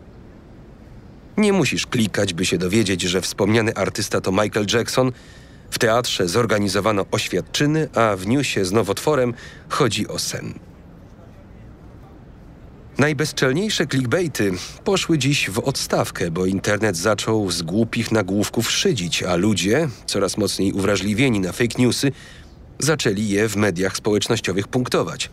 [1.36, 5.12] Nie musisz klikać, by się dowiedzieć, że wspomniany artysta to Michael Jackson.
[5.70, 9.34] W teatrze zorganizowano oświadczyny, a w newsie z nowotworem
[9.68, 10.54] chodzi o sen.
[12.98, 14.52] Najbezczelniejsze clickbaity
[14.84, 20.72] poszły dziś w odstawkę, bo internet zaczął z głupich nagłówków szydzić, a ludzie, coraz mocniej
[20.72, 22.12] uwrażliwieni na fake newsy,
[22.78, 25.30] zaczęli je w mediach społecznościowych punktować.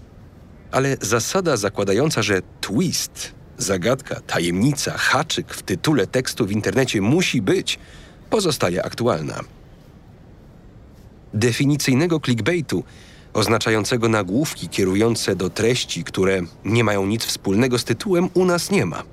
[0.71, 7.79] Ale zasada zakładająca, że twist, zagadka, tajemnica, haczyk w tytule tekstu w internecie musi być,
[8.29, 9.39] pozostaje aktualna.
[11.33, 12.83] Definicyjnego clickbaitu,
[13.33, 18.85] oznaczającego nagłówki kierujące do treści, które nie mają nic wspólnego z tytułem, u nas nie
[18.85, 19.03] ma.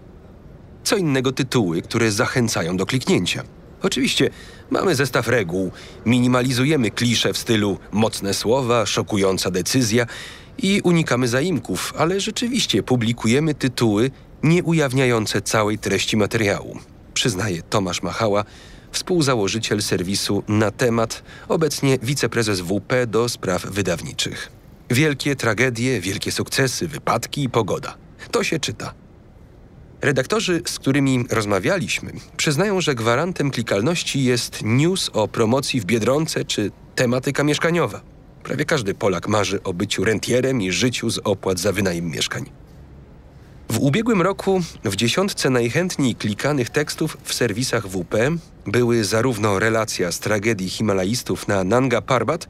[0.85, 3.43] Co innego tytuły, które zachęcają do kliknięcia.
[3.83, 4.31] Oczywiście
[4.71, 5.71] mamy zestaw reguł,
[6.07, 10.07] minimalizujemy klisze w stylu mocne słowa, szokująca decyzja
[10.59, 14.11] i unikamy zaimków, ale rzeczywiście publikujemy tytuły
[14.43, 16.79] nie ujawniające całej treści materiału.
[17.15, 18.45] Przyznaje Tomasz Machała,
[18.93, 24.53] współzałożyciel serwisu na temat, obecnie wiceprezes WP do spraw wydawniczych.
[24.91, 27.97] Wielkie tragedie, wielkie sukcesy, wypadki i pogoda.
[28.31, 29.06] To się czyta.
[30.07, 36.71] Redaktorzy, z którymi rozmawialiśmy, przyznają, że gwarantem klikalności jest news o promocji w Biedronce czy
[36.95, 38.01] tematyka mieszkaniowa.
[38.43, 42.51] Prawie każdy Polak marzy o byciu rentierem i życiu z opłat za wynajem mieszkań.
[43.71, 48.15] W ubiegłym roku w dziesiątce najchętniej klikanych tekstów w serwisach WP
[48.67, 52.49] były zarówno relacja z tragedii Himalajstów na Nanga Parbat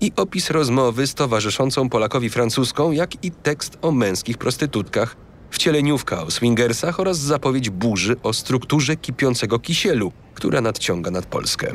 [0.00, 5.16] i opis rozmowy z towarzyszącą Polakowi francuską, jak i tekst o męskich prostytutkach,
[5.50, 11.72] wcieleniówka o swingersach oraz zapowiedź burzy o strukturze kipiącego kisielu, która nadciąga nad Polskę.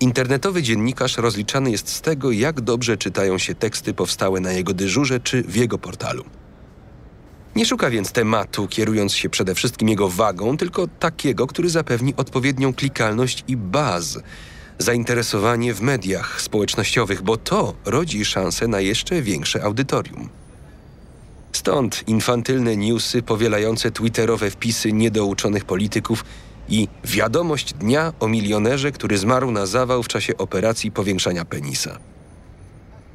[0.00, 5.20] Internetowy dziennikarz rozliczany jest z tego, jak dobrze czytają się teksty powstałe na jego dyżurze
[5.20, 6.24] czy w jego portalu.
[7.56, 12.74] Nie szuka więc tematu, kierując się przede wszystkim jego wagą, tylko takiego, który zapewni odpowiednią
[12.74, 14.18] klikalność i baz,
[14.78, 20.39] zainteresowanie w mediach społecznościowych, bo to rodzi szansę na jeszcze większe audytorium.
[21.52, 26.24] Stąd infantylne newsy powielające twitterowe wpisy niedouczonych polityków
[26.68, 31.98] i wiadomość dnia o milionerze, który zmarł na zawał w czasie operacji powiększania penisa.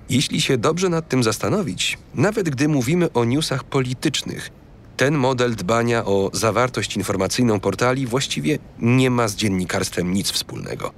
[0.10, 4.50] Jeśli się dobrze nad tym zastanowić, nawet gdy mówimy o newsach politycznych,
[4.98, 10.92] ten model dbania o zawartość informacyjną portali właściwie nie ma z dziennikarstwem nic wspólnego.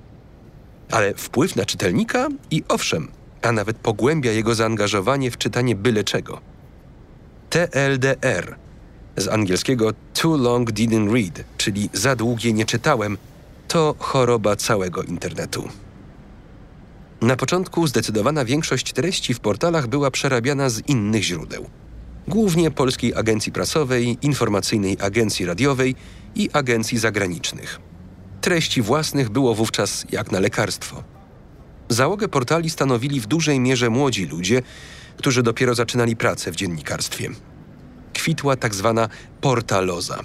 [0.91, 3.07] Ale wpływ na czytelnika i owszem,
[3.41, 6.41] a nawet pogłębia jego zaangażowanie w czytanie byle czego.
[7.49, 8.55] TLDR
[9.17, 13.17] z angielskiego Too Long Didn't Read, czyli za długie nie czytałem,
[13.67, 15.67] to choroba całego internetu.
[17.21, 21.69] Na początku zdecydowana większość treści w portalach była przerabiana z innych źródeł.
[22.27, 25.95] Głównie Polskiej Agencji Prasowej, Informacyjnej Agencji Radiowej
[26.35, 27.79] i agencji zagranicznych.
[28.41, 31.03] Treści własnych było wówczas jak na lekarstwo.
[31.89, 34.61] Załogę portali stanowili w dużej mierze młodzi ludzie,
[35.17, 37.29] którzy dopiero zaczynali pracę w dziennikarstwie.
[38.13, 39.09] Kwitła tak zwana
[39.41, 40.19] portaloza.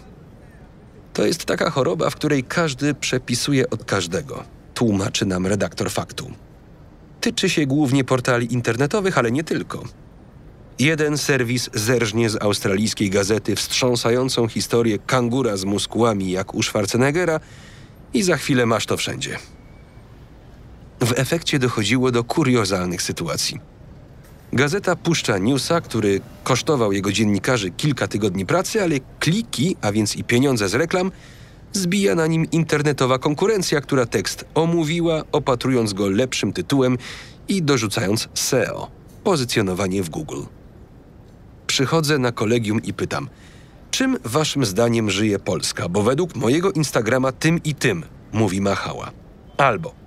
[1.12, 6.32] To jest taka choroba, w której każdy przepisuje od każdego, tłumaczy nam redaktor faktu
[7.22, 9.84] tyczy się głównie portali internetowych, ale nie tylko.
[10.78, 17.40] Jeden serwis zerżnie z australijskiej gazety wstrząsającą historię kangura z muskułami jak u Schwarzeneggera
[18.14, 19.38] i za chwilę masz to wszędzie.
[21.00, 23.71] W efekcie dochodziło do kuriozalnych sytuacji.
[24.52, 30.24] Gazeta puszcza newsa, który kosztował jego dziennikarzy kilka tygodni pracy, ale kliki, a więc i
[30.24, 31.10] pieniądze z reklam,
[31.72, 36.98] zbija na nim internetowa konkurencja, która tekst omówiła, opatrując go lepszym tytułem
[37.48, 38.90] i dorzucając SEO
[39.24, 40.42] pozycjonowanie w Google.
[41.66, 43.28] Przychodzę na kolegium i pytam:
[43.90, 45.88] Czym waszym zdaniem żyje Polska?
[45.88, 49.10] Bo według mojego Instagrama tym i tym, mówi Machała.
[49.56, 50.01] Albo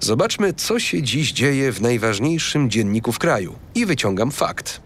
[0.00, 4.80] Zobaczmy, co się dziś dzieje w najważniejszym dzienniku w kraju i wyciągam fakt.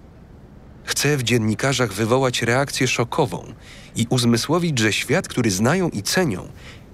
[0.85, 3.53] Chcę w dziennikarzach wywołać reakcję szokową
[3.97, 6.49] i uzmysłowić, że świat, który znają i cenią,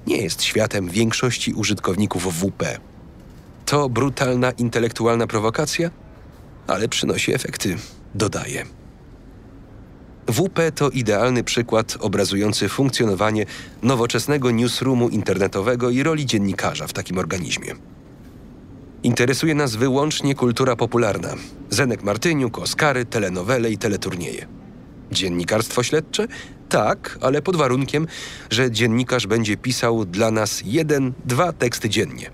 [0.06, 2.80] nie jest światem większości użytkowników WP.
[3.66, 5.90] To brutalna intelektualna prowokacja,
[6.66, 7.76] ale przynosi efekty,
[8.14, 8.66] dodaje.
[10.26, 13.46] WP to idealny przykład obrazujący funkcjonowanie
[13.82, 17.74] nowoczesnego newsroomu internetowego i roli dziennikarza w takim organizmie.
[19.06, 21.34] Interesuje nas wyłącznie kultura popularna.
[21.70, 24.46] Zenek Martyniuk, Oskary, telenowele i teleturnieje.
[25.12, 26.26] Dziennikarstwo śledcze?
[26.68, 28.06] Tak, ale pod warunkiem,
[28.50, 32.30] że dziennikarz będzie pisał dla nas jeden, dwa teksty dziennie.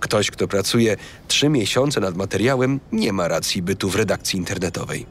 [0.00, 0.96] Ktoś, kto pracuje
[1.28, 5.06] trzy miesiące nad materiałem, nie ma racji bytu w redakcji internetowej.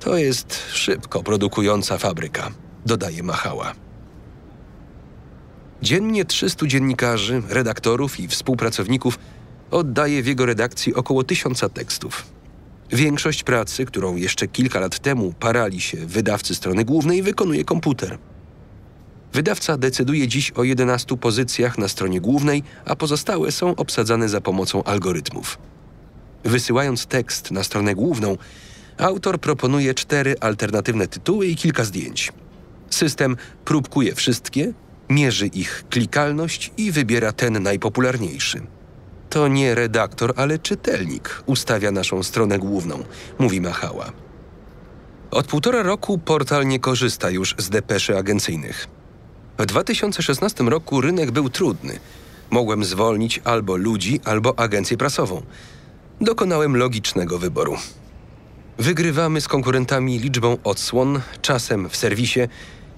[0.00, 2.50] To jest szybko produkująca fabryka,
[2.86, 3.72] dodaje Machała.
[5.82, 9.18] Dziennie 300 dziennikarzy, redaktorów i współpracowników
[9.70, 12.26] oddaje w jego redakcji około tysiąca tekstów.
[12.92, 18.18] Większość pracy, którą jeszcze kilka lat temu parali się wydawcy strony głównej, wykonuje komputer.
[19.32, 24.84] Wydawca decyduje dziś o 11 pozycjach na stronie głównej, a pozostałe są obsadzane za pomocą
[24.84, 25.58] algorytmów.
[26.44, 28.36] Wysyłając tekst na stronę główną,
[28.98, 32.32] autor proponuje cztery alternatywne tytuły i kilka zdjęć.
[32.90, 34.72] System próbkuje wszystkie,
[35.08, 38.62] mierzy ich klikalność i wybiera ten najpopularniejszy.
[39.30, 43.04] To nie redaktor, ale czytelnik ustawia naszą stronę główną,
[43.38, 44.12] mówi Machała.
[45.30, 48.86] Od półtora roku portal nie korzysta już z depeszy agencyjnych.
[49.58, 51.98] W 2016 roku rynek był trudny.
[52.50, 55.42] Mogłem zwolnić albo ludzi, albo agencję prasową.
[56.20, 57.76] Dokonałem logicznego wyboru.
[58.78, 62.40] Wygrywamy z konkurentami liczbą odsłon, czasem w serwisie,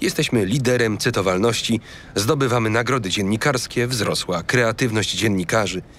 [0.00, 1.80] jesteśmy liderem cytowalności,
[2.14, 5.82] zdobywamy nagrody dziennikarskie, wzrosła kreatywność dziennikarzy–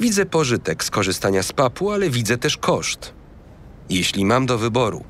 [0.00, 3.12] Widzę pożytek z korzystania z papu, ale widzę też koszt.
[3.90, 5.04] Jeśli mam do wyboru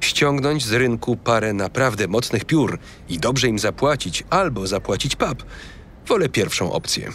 [0.00, 2.78] ściągnąć z rynku parę naprawdę mocnych piór
[3.08, 5.42] i dobrze im zapłacić, albo zapłacić pap,
[6.06, 7.12] wolę pierwszą opcję.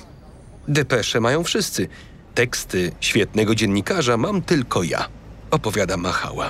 [0.68, 1.88] Depesze mają wszyscy.
[2.36, 5.08] Teksty świetnego dziennikarza mam tylko ja,
[5.52, 6.50] opowiada Machała.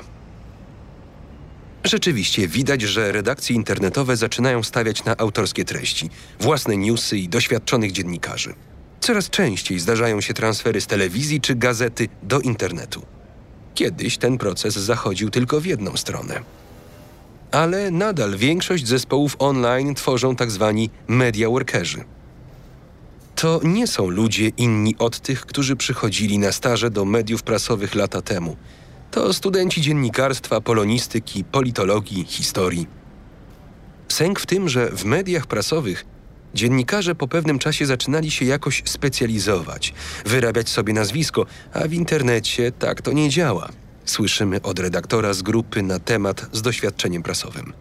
[1.84, 6.10] Rzeczywiście widać, że redakcje internetowe zaczynają stawiać na autorskie treści,
[6.40, 8.54] własne newsy i doświadczonych dziennikarzy.
[9.02, 13.02] Coraz częściej zdarzają się transfery z telewizji czy gazety do internetu.
[13.76, 16.42] Kiedyś ten proces zachodził tylko w jedną stronę.
[17.52, 20.74] Ale nadal większość zespołów online tworzą tzw.
[20.78, 22.04] Tak media workerzy.
[23.36, 28.22] To nie są ludzie inni od tych, którzy przychodzili na staże do mediów prasowych lata
[28.22, 28.58] temu.
[29.12, 32.88] To studenci dziennikarstwa, polonistyki, politologii, historii.
[34.08, 36.06] Sęk w tym, że w mediach prasowych
[36.54, 39.94] Dziennikarze po pewnym czasie zaczynali się jakoś specjalizować,
[40.26, 43.70] wyrabiać sobie nazwisko, a w internecie tak to nie działa.
[44.06, 47.74] Słyszymy od redaktora z grupy na temat z doświadczeniem prasowym.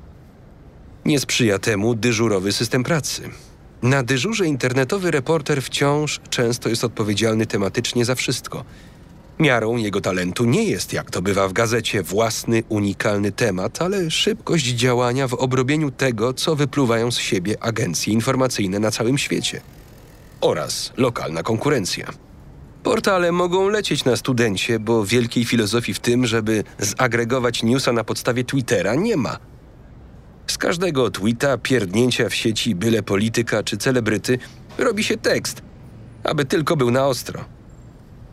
[1.05, 3.23] Nie sprzyja temu dyżurowy system pracy.
[3.83, 8.65] Na dyżurze internetowy reporter wciąż często jest odpowiedzialny tematycznie za wszystko–
[9.41, 14.67] Miarą jego talentu nie jest, jak to bywa w gazecie, własny, unikalny temat, ale szybkość
[14.67, 19.61] działania w obrobieniu tego, co wypluwają z siebie agencje informacyjne na całym świecie.
[20.41, 22.13] Oraz lokalna konkurencja.
[22.83, 28.45] Portale mogą lecieć na studencie, bo wielkiej filozofii w tym, żeby zagregować newsa na podstawie
[28.45, 29.39] Twittera nie ma.
[30.47, 34.39] Z każdego tweeta, pierdnięcia w sieci byle polityka czy celebryty
[34.79, 35.63] robi się tekst,
[36.25, 37.60] aby tylko był na ostro.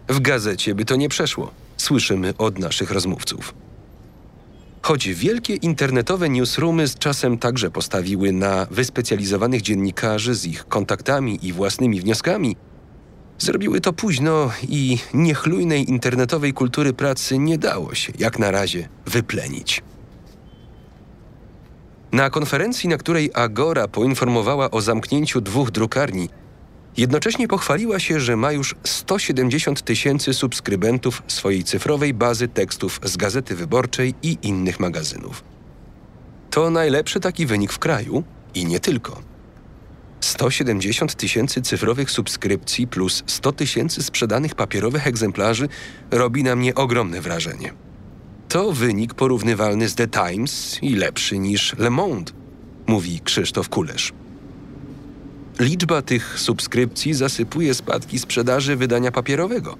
[0.10, 3.54] W gazecie by to nie przeszło, słyszymy od naszych rozmówców.
[4.82, 11.54] Choć wielkie internetowe newsroomy z czasem także postawiły na wyspecjalizowanych dziennikarzy z ich kontaktami i
[11.54, 12.56] własnymi wnioskami,
[13.40, 19.84] zrobiły to późno i niechlujnej internetowej kultury pracy nie dało się, jak na razie, wyplenić.
[22.12, 26.30] Na konferencji, na której Agora poinformowała o zamknięciu dwóch drukarni,
[26.98, 33.56] Jednocześnie pochwaliła się, że ma już 170 tysięcy subskrybentów swojej cyfrowej bazy tekstów z Gazety
[33.56, 35.44] Wyborczej i innych magazynów.
[36.50, 38.24] To najlepszy taki wynik w kraju
[38.54, 39.22] i nie tylko.
[40.20, 45.68] 170 tysięcy cyfrowych subskrypcji plus 100 tysięcy sprzedanych papierowych egzemplarzy
[46.12, 47.74] robi na mnie ogromne wrażenie.
[48.50, 52.32] To wynik porównywalny z The Times i lepszy niż Le Monde,
[52.88, 54.14] mówi Krzysztof Kulesz.
[55.60, 59.78] Liczba tych subskrypcji zasypuje spadki sprzedaży wydania papierowego.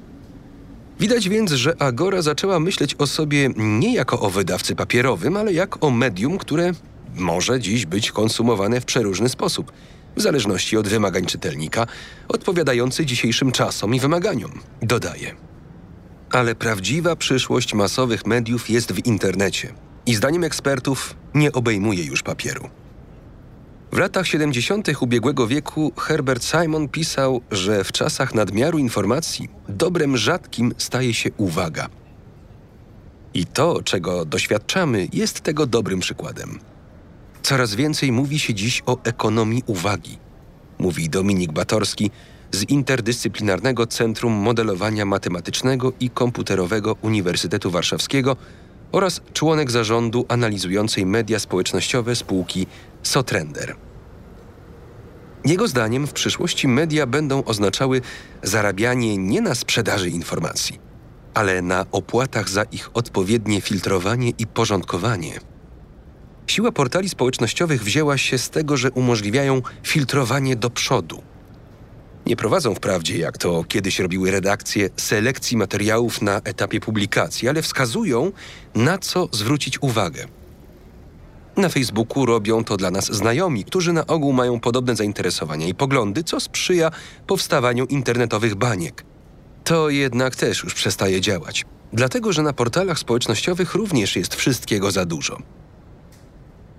[1.00, 5.84] Widać więc, że Agora zaczęła myśleć o sobie nie jako o wydawcy papierowym, ale jak
[5.84, 6.72] o medium, które
[7.16, 9.72] może dziś być konsumowane w przeróżny sposób,
[10.16, 11.88] w zależności od wymagań czytelnika,
[12.28, 14.52] odpowiadający dzisiejszym czasom i wymaganiom,
[14.82, 15.36] dodaje.
[16.32, 19.74] Ale prawdziwa przyszłość masowych mediów jest w internecie
[20.06, 22.70] i zdaniem ekspertów nie obejmuje już papieru.
[23.92, 25.02] W latach 70.
[25.02, 31.88] ubiegłego wieku Herbert Simon pisał, że w czasach nadmiaru informacji dobrem rzadkim staje się uwaga.
[33.34, 36.60] I to, czego doświadczamy, jest tego dobrym przykładem.
[37.42, 40.18] Coraz więcej mówi się dziś o ekonomii uwagi,
[40.80, 42.12] mówi Dominik Batorski
[42.52, 48.38] z Interdyscyplinarnego Centrum Modelowania Matematycznego i Komputerowego Uniwersytetu Warszawskiego
[48.92, 52.68] oraz członek zarządu analizującej media społecznościowe spółki
[53.04, 53.76] Sotrender.
[55.46, 58.02] Jego zdaniem w przyszłości media będą oznaczały
[58.44, 60.80] zarabianie nie na sprzedaży informacji,
[61.34, 65.40] ale na opłatach za ich odpowiednie filtrowanie i porządkowanie.
[66.48, 71.24] Siła portali społecznościowych wzięła się z tego, że umożliwiają filtrowanie do przodu.
[72.26, 78.32] Nie prowadzą wprawdzie, jak to kiedyś robiły redakcje, selekcji materiałów na etapie publikacji, ale wskazują,
[78.76, 80.28] na co zwrócić uwagę.
[81.58, 86.24] Na Facebooku robią to dla nas znajomi, którzy na ogół mają podobne zainteresowania i poglądy,
[86.24, 86.92] co sprzyja
[87.28, 89.06] powstawaniu internetowych baniek.
[89.64, 95.06] To jednak też już przestaje działać, dlatego że na portalach społecznościowych również jest wszystkiego za
[95.06, 95.38] dużo.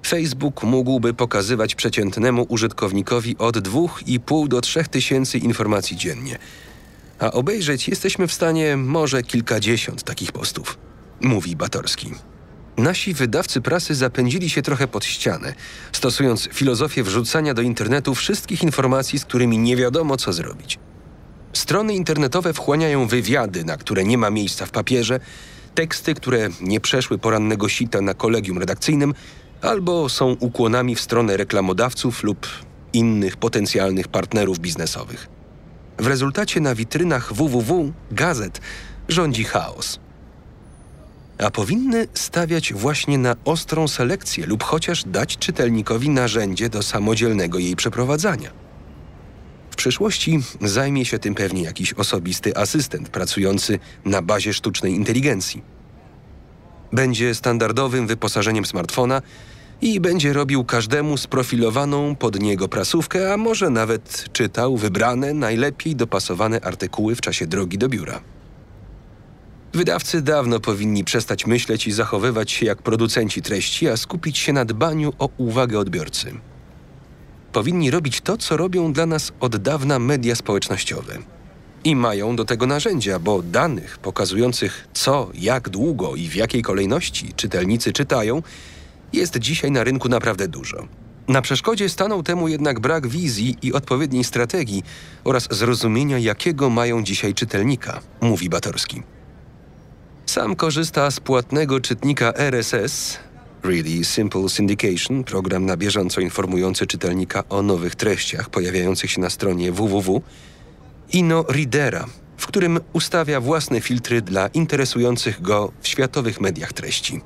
[0.07, 6.39] Facebook mógłby pokazywać przeciętnemu użytkownikowi od 2,5 do 3 tysięcy informacji dziennie,
[7.19, 10.79] a obejrzeć jesteśmy w stanie może kilkadziesiąt takich postów,
[11.21, 12.11] mówi Batorski.
[12.79, 15.55] Nasi wydawcy prasy zapędzili się trochę pod ścianę,
[15.93, 20.79] stosując filozofię wrzucania do internetu wszystkich informacji, z którymi nie wiadomo co zrobić.
[21.53, 25.21] Strony internetowe wchłaniają wywiady, na które nie ma miejsca w papierze,
[25.75, 29.15] teksty, które nie przeszły porannego sita na kolegium redakcyjnym,
[29.63, 32.47] albo są ukłonami w stronę reklamodawców lub
[32.93, 35.29] innych potencjalnych partnerów biznesowych.
[35.99, 38.61] W rezultacie na witrynach www gazet
[39.09, 39.99] rządzi chaos.
[41.39, 47.77] A powinny stawiać właśnie na ostrą selekcję lub chociaż dać czytelnikowi narzędzie do samodzielnego jej
[47.77, 48.51] przeprowadzania.
[49.71, 55.63] W przyszłości zajmie się tym pewnie jakiś osobisty asystent pracujący na bazie sztucznej inteligencji
[56.93, 59.23] będzie standardowym wyposażeniem smartfona
[59.81, 66.61] i będzie robił każdemu sprofilowaną pod niego prasówkę, a może nawet czytał wybrane, najlepiej dopasowane
[66.61, 68.21] artykuły w czasie drogi do biura.
[69.75, 74.65] Wydawcy dawno powinni przestać myśleć i zachowywać się jak producenci treści, a skupić się na
[74.65, 76.33] dbaniu o uwagę odbiorcy.
[77.53, 81.19] Powinni robić to, co robią dla nas od dawna media społecznościowe
[81.85, 87.35] i mają do tego narzędzia, bo danych pokazujących co, jak długo i w jakiej kolejności
[87.37, 88.43] czytelnicy czytają,
[89.13, 90.89] jest dzisiaj na rynku naprawdę dużo.
[91.29, 94.83] Na przeszkodzie stanął temu jednak brak wizji i odpowiedniej strategii
[95.25, 99.03] oraz zrozumienia, jakiego mają dzisiaj czytelnika, mówi Batorski.
[100.29, 103.19] Sam korzysta z płatnego czytnika RSS,
[103.63, 109.73] Really Simple Syndication, program na bieżąco informujący czytelnika o nowych treściach pojawiających się na stronie
[109.73, 110.23] www
[111.13, 112.07] Ino Readera,
[112.37, 117.21] w którym ustawia własne filtry dla interesujących go w światowych mediach treści.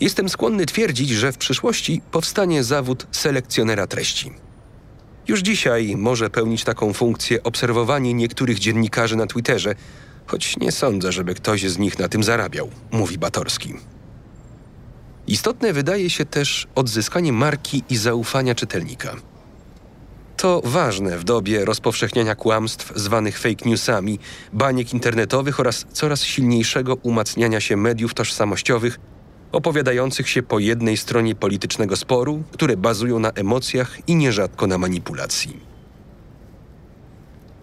[0.00, 4.32] Jestem skłonny twierdzić, że w przyszłości powstanie zawód selekcjonera treści.
[5.28, 9.74] Już dzisiaj może pełnić taką funkcję obserwowanie niektórych dziennikarzy na Twitterze,
[10.26, 13.74] choć nie sądzę, żeby ktoś z nich na tym zarabiał, mówi Batorski.
[15.26, 19.16] Istotne wydaje się też odzyskanie marki i zaufania czytelnika.
[20.36, 24.18] To ważne w dobie rozpowszechniania kłamstw zwanych fake newsami,
[24.52, 28.98] baniek internetowych oraz coraz silniejszego umacniania się mediów tożsamościowych,
[29.52, 35.65] opowiadających się po jednej stronie politycznego sporu, które bazują na emocjach i nierzadko na manipulacji.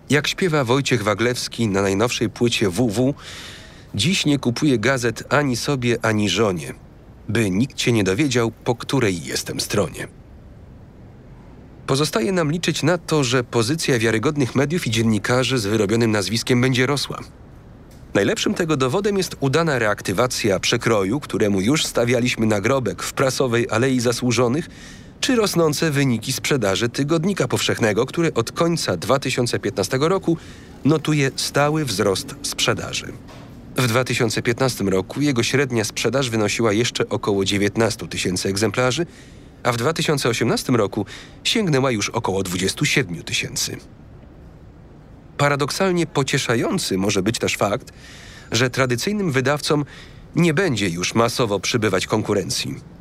[0.10, 3.14] Jak śpiewa Wojciech Waglewski na najnowszej płycie WW,
[3.96, 6.74] dziś nie kupuję gazet ani sobie, ani żonie,
[7.30, 10.08] by nikt się nie dowiedział, po której jestem stronie.
[11.88, 16.86] Pozostaje nam liczyć na to, że pozycja wiarygodnych mediów i dziennikarzy z wyrobionym nazwiskiem będzie
[16.86, 17.20] rosła.
[18.14, 24.70] Najlepszym tego dowodem jest udana reaktywacja przekroju, któremu już stawialiśmy nagrobek w prasowej Alei Zasłużonych,
[25.24, 30.38] czy rosnące wyniki sprzedaży Tygodnika Powszechnego, który od końca 2015 roku
[30.86, 33.14] notuje stały wzrost sprzedaży.
[33.78, 39.06] W 2015 roku jego średnia sprzedaż wynosiła jeszcze około 19 tysięcy egzemplarzy,
[39.64, 41.06] a w 2018 roku
[41.44, 43.78] sięgnęła już około 27 tysięcy.
[45.38, 47.94] Paradoksalnie pocieszający może być też fakt,
[48.52, 49.86] że tradycyjnym wydawcom
[50.36, 52.93] nie będzie już masowo przybywać konkurencji.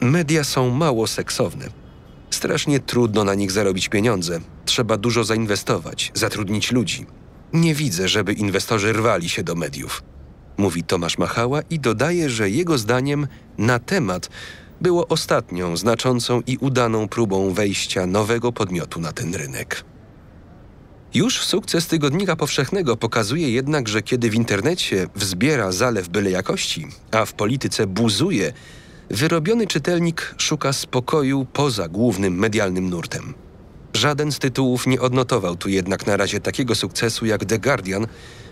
[0.00, 1.68] Media są mało seksowne.
[2.30, 4.40] Strasznie trudno na nich zarobić pieniądze.
[4.64, 7.06] Trzeba dużo zainwestować, zatrudnić ludzi.
[7.52, 10.02] Nie widzę, żeby inwestorzy rwali się do mediów.
[10.56, 13.26] Mówi Tomasz Machała i dodaje, że jego zdaniem
[13.58, 14.30] na temat
[14.80, 19.84] było ostatnią znaczącą i udaną próbą wejścia nowego podmiotu na ten rynek.
[21.14, 27.24] Już sukces tygodnika powszechnego pokazuje jednak, że kiedy w internecie wzbiera zalew byle jakości, a
[27.24, 28.52] w polityce buzuje,
[29.10, 33.34] wyrobiony czytelnik szuka spokoju poza głównym medialnym nurtem.
[33.94, 38.06] Żaden z tytułów nie odnotował tu jednak na razie takiego sukcesu jak The Guardian,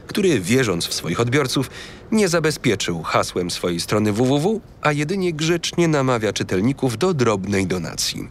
[0.06, 1.70] który wierząc w swoich odbiorców,
[2.12, 8.28] nie zabezpieczył hasłem swojej strony www, a jedynie grzecznie namawia czytelników do drobnej donacji.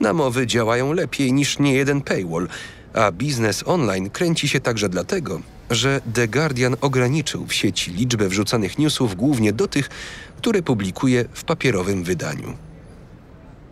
[0.00, 2.48] Namowy działają lepiej niż niejeden paywall,
[2.94, 5.40] a biznes online kręci się także dlatego,
[5.70, 9.88] że The Guardian ograniczył w sieci liczbę wrzucanych newsów głównie do tych,
[10.36, 12.56] które publikuje w papierowym wydaniu.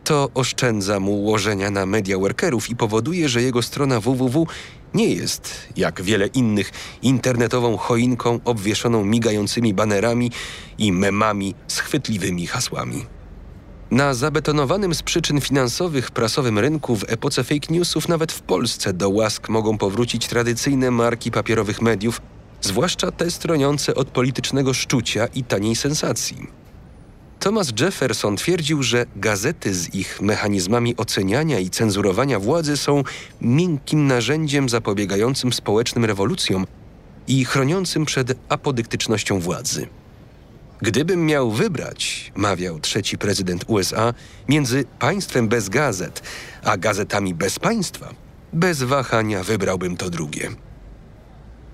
[0.04, 4.46] To oszczędza mu ułożenia na media workerów i powoduje, że jego strona www
[4.94, 6.70] nie jest, jak wiele innych,
[7.02, 10.30] internetową choinką obwieszoną migającymi banerami
[10.78, 13.15] i memami z chwytliwymi hasłami.
[13.90, 19.10] Na zabetonowanym z przyczyn finansowych prasowym rynku w epoce fake newsów nawet w Polsce do
[19.10, 22.20] łask mogą powrócić tradycyjne marki papierowych mediów,
[22.60, 26.46] zwłaszcza te stroniące od politycznego szczucia i taniej sensacji.
[27.40, 33.02] Thomas Jefferson twierdził, że gazety z ich mechanizmami oceniania i cenzurowania władzy są
[33.40, 36.66] miękkim narzędziem zapobiegającym społecznym rewolucjom
[37.28, 39.86] i chroniącym przed apodyktycznością władzy.
[40.82, 44.14] Gdybym miał wybrać, mawiał trzeci prezydent USA,
[44.48, 46.22] między państwem bez gazet
[46.64, 48.14] a gazetami bez państwa,
[48.52, 50.50] bez wahania wybrałbym to drugie.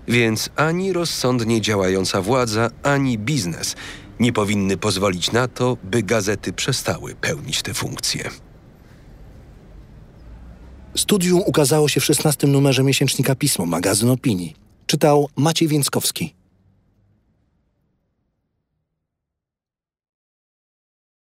[0.09, 3.77] Więc ani rozsądnie działająca władza, ani biznes
[4.21, 8.31] nie powinny pozwolić na to, by gazety przestały pełnić te funkcje.
[10.97, 14.55] Studium ukazało się w 16 numerze miesięcznika Pismo, magazyn opinii.
[14.87, 16.35] Czytał Maciej Więckowski.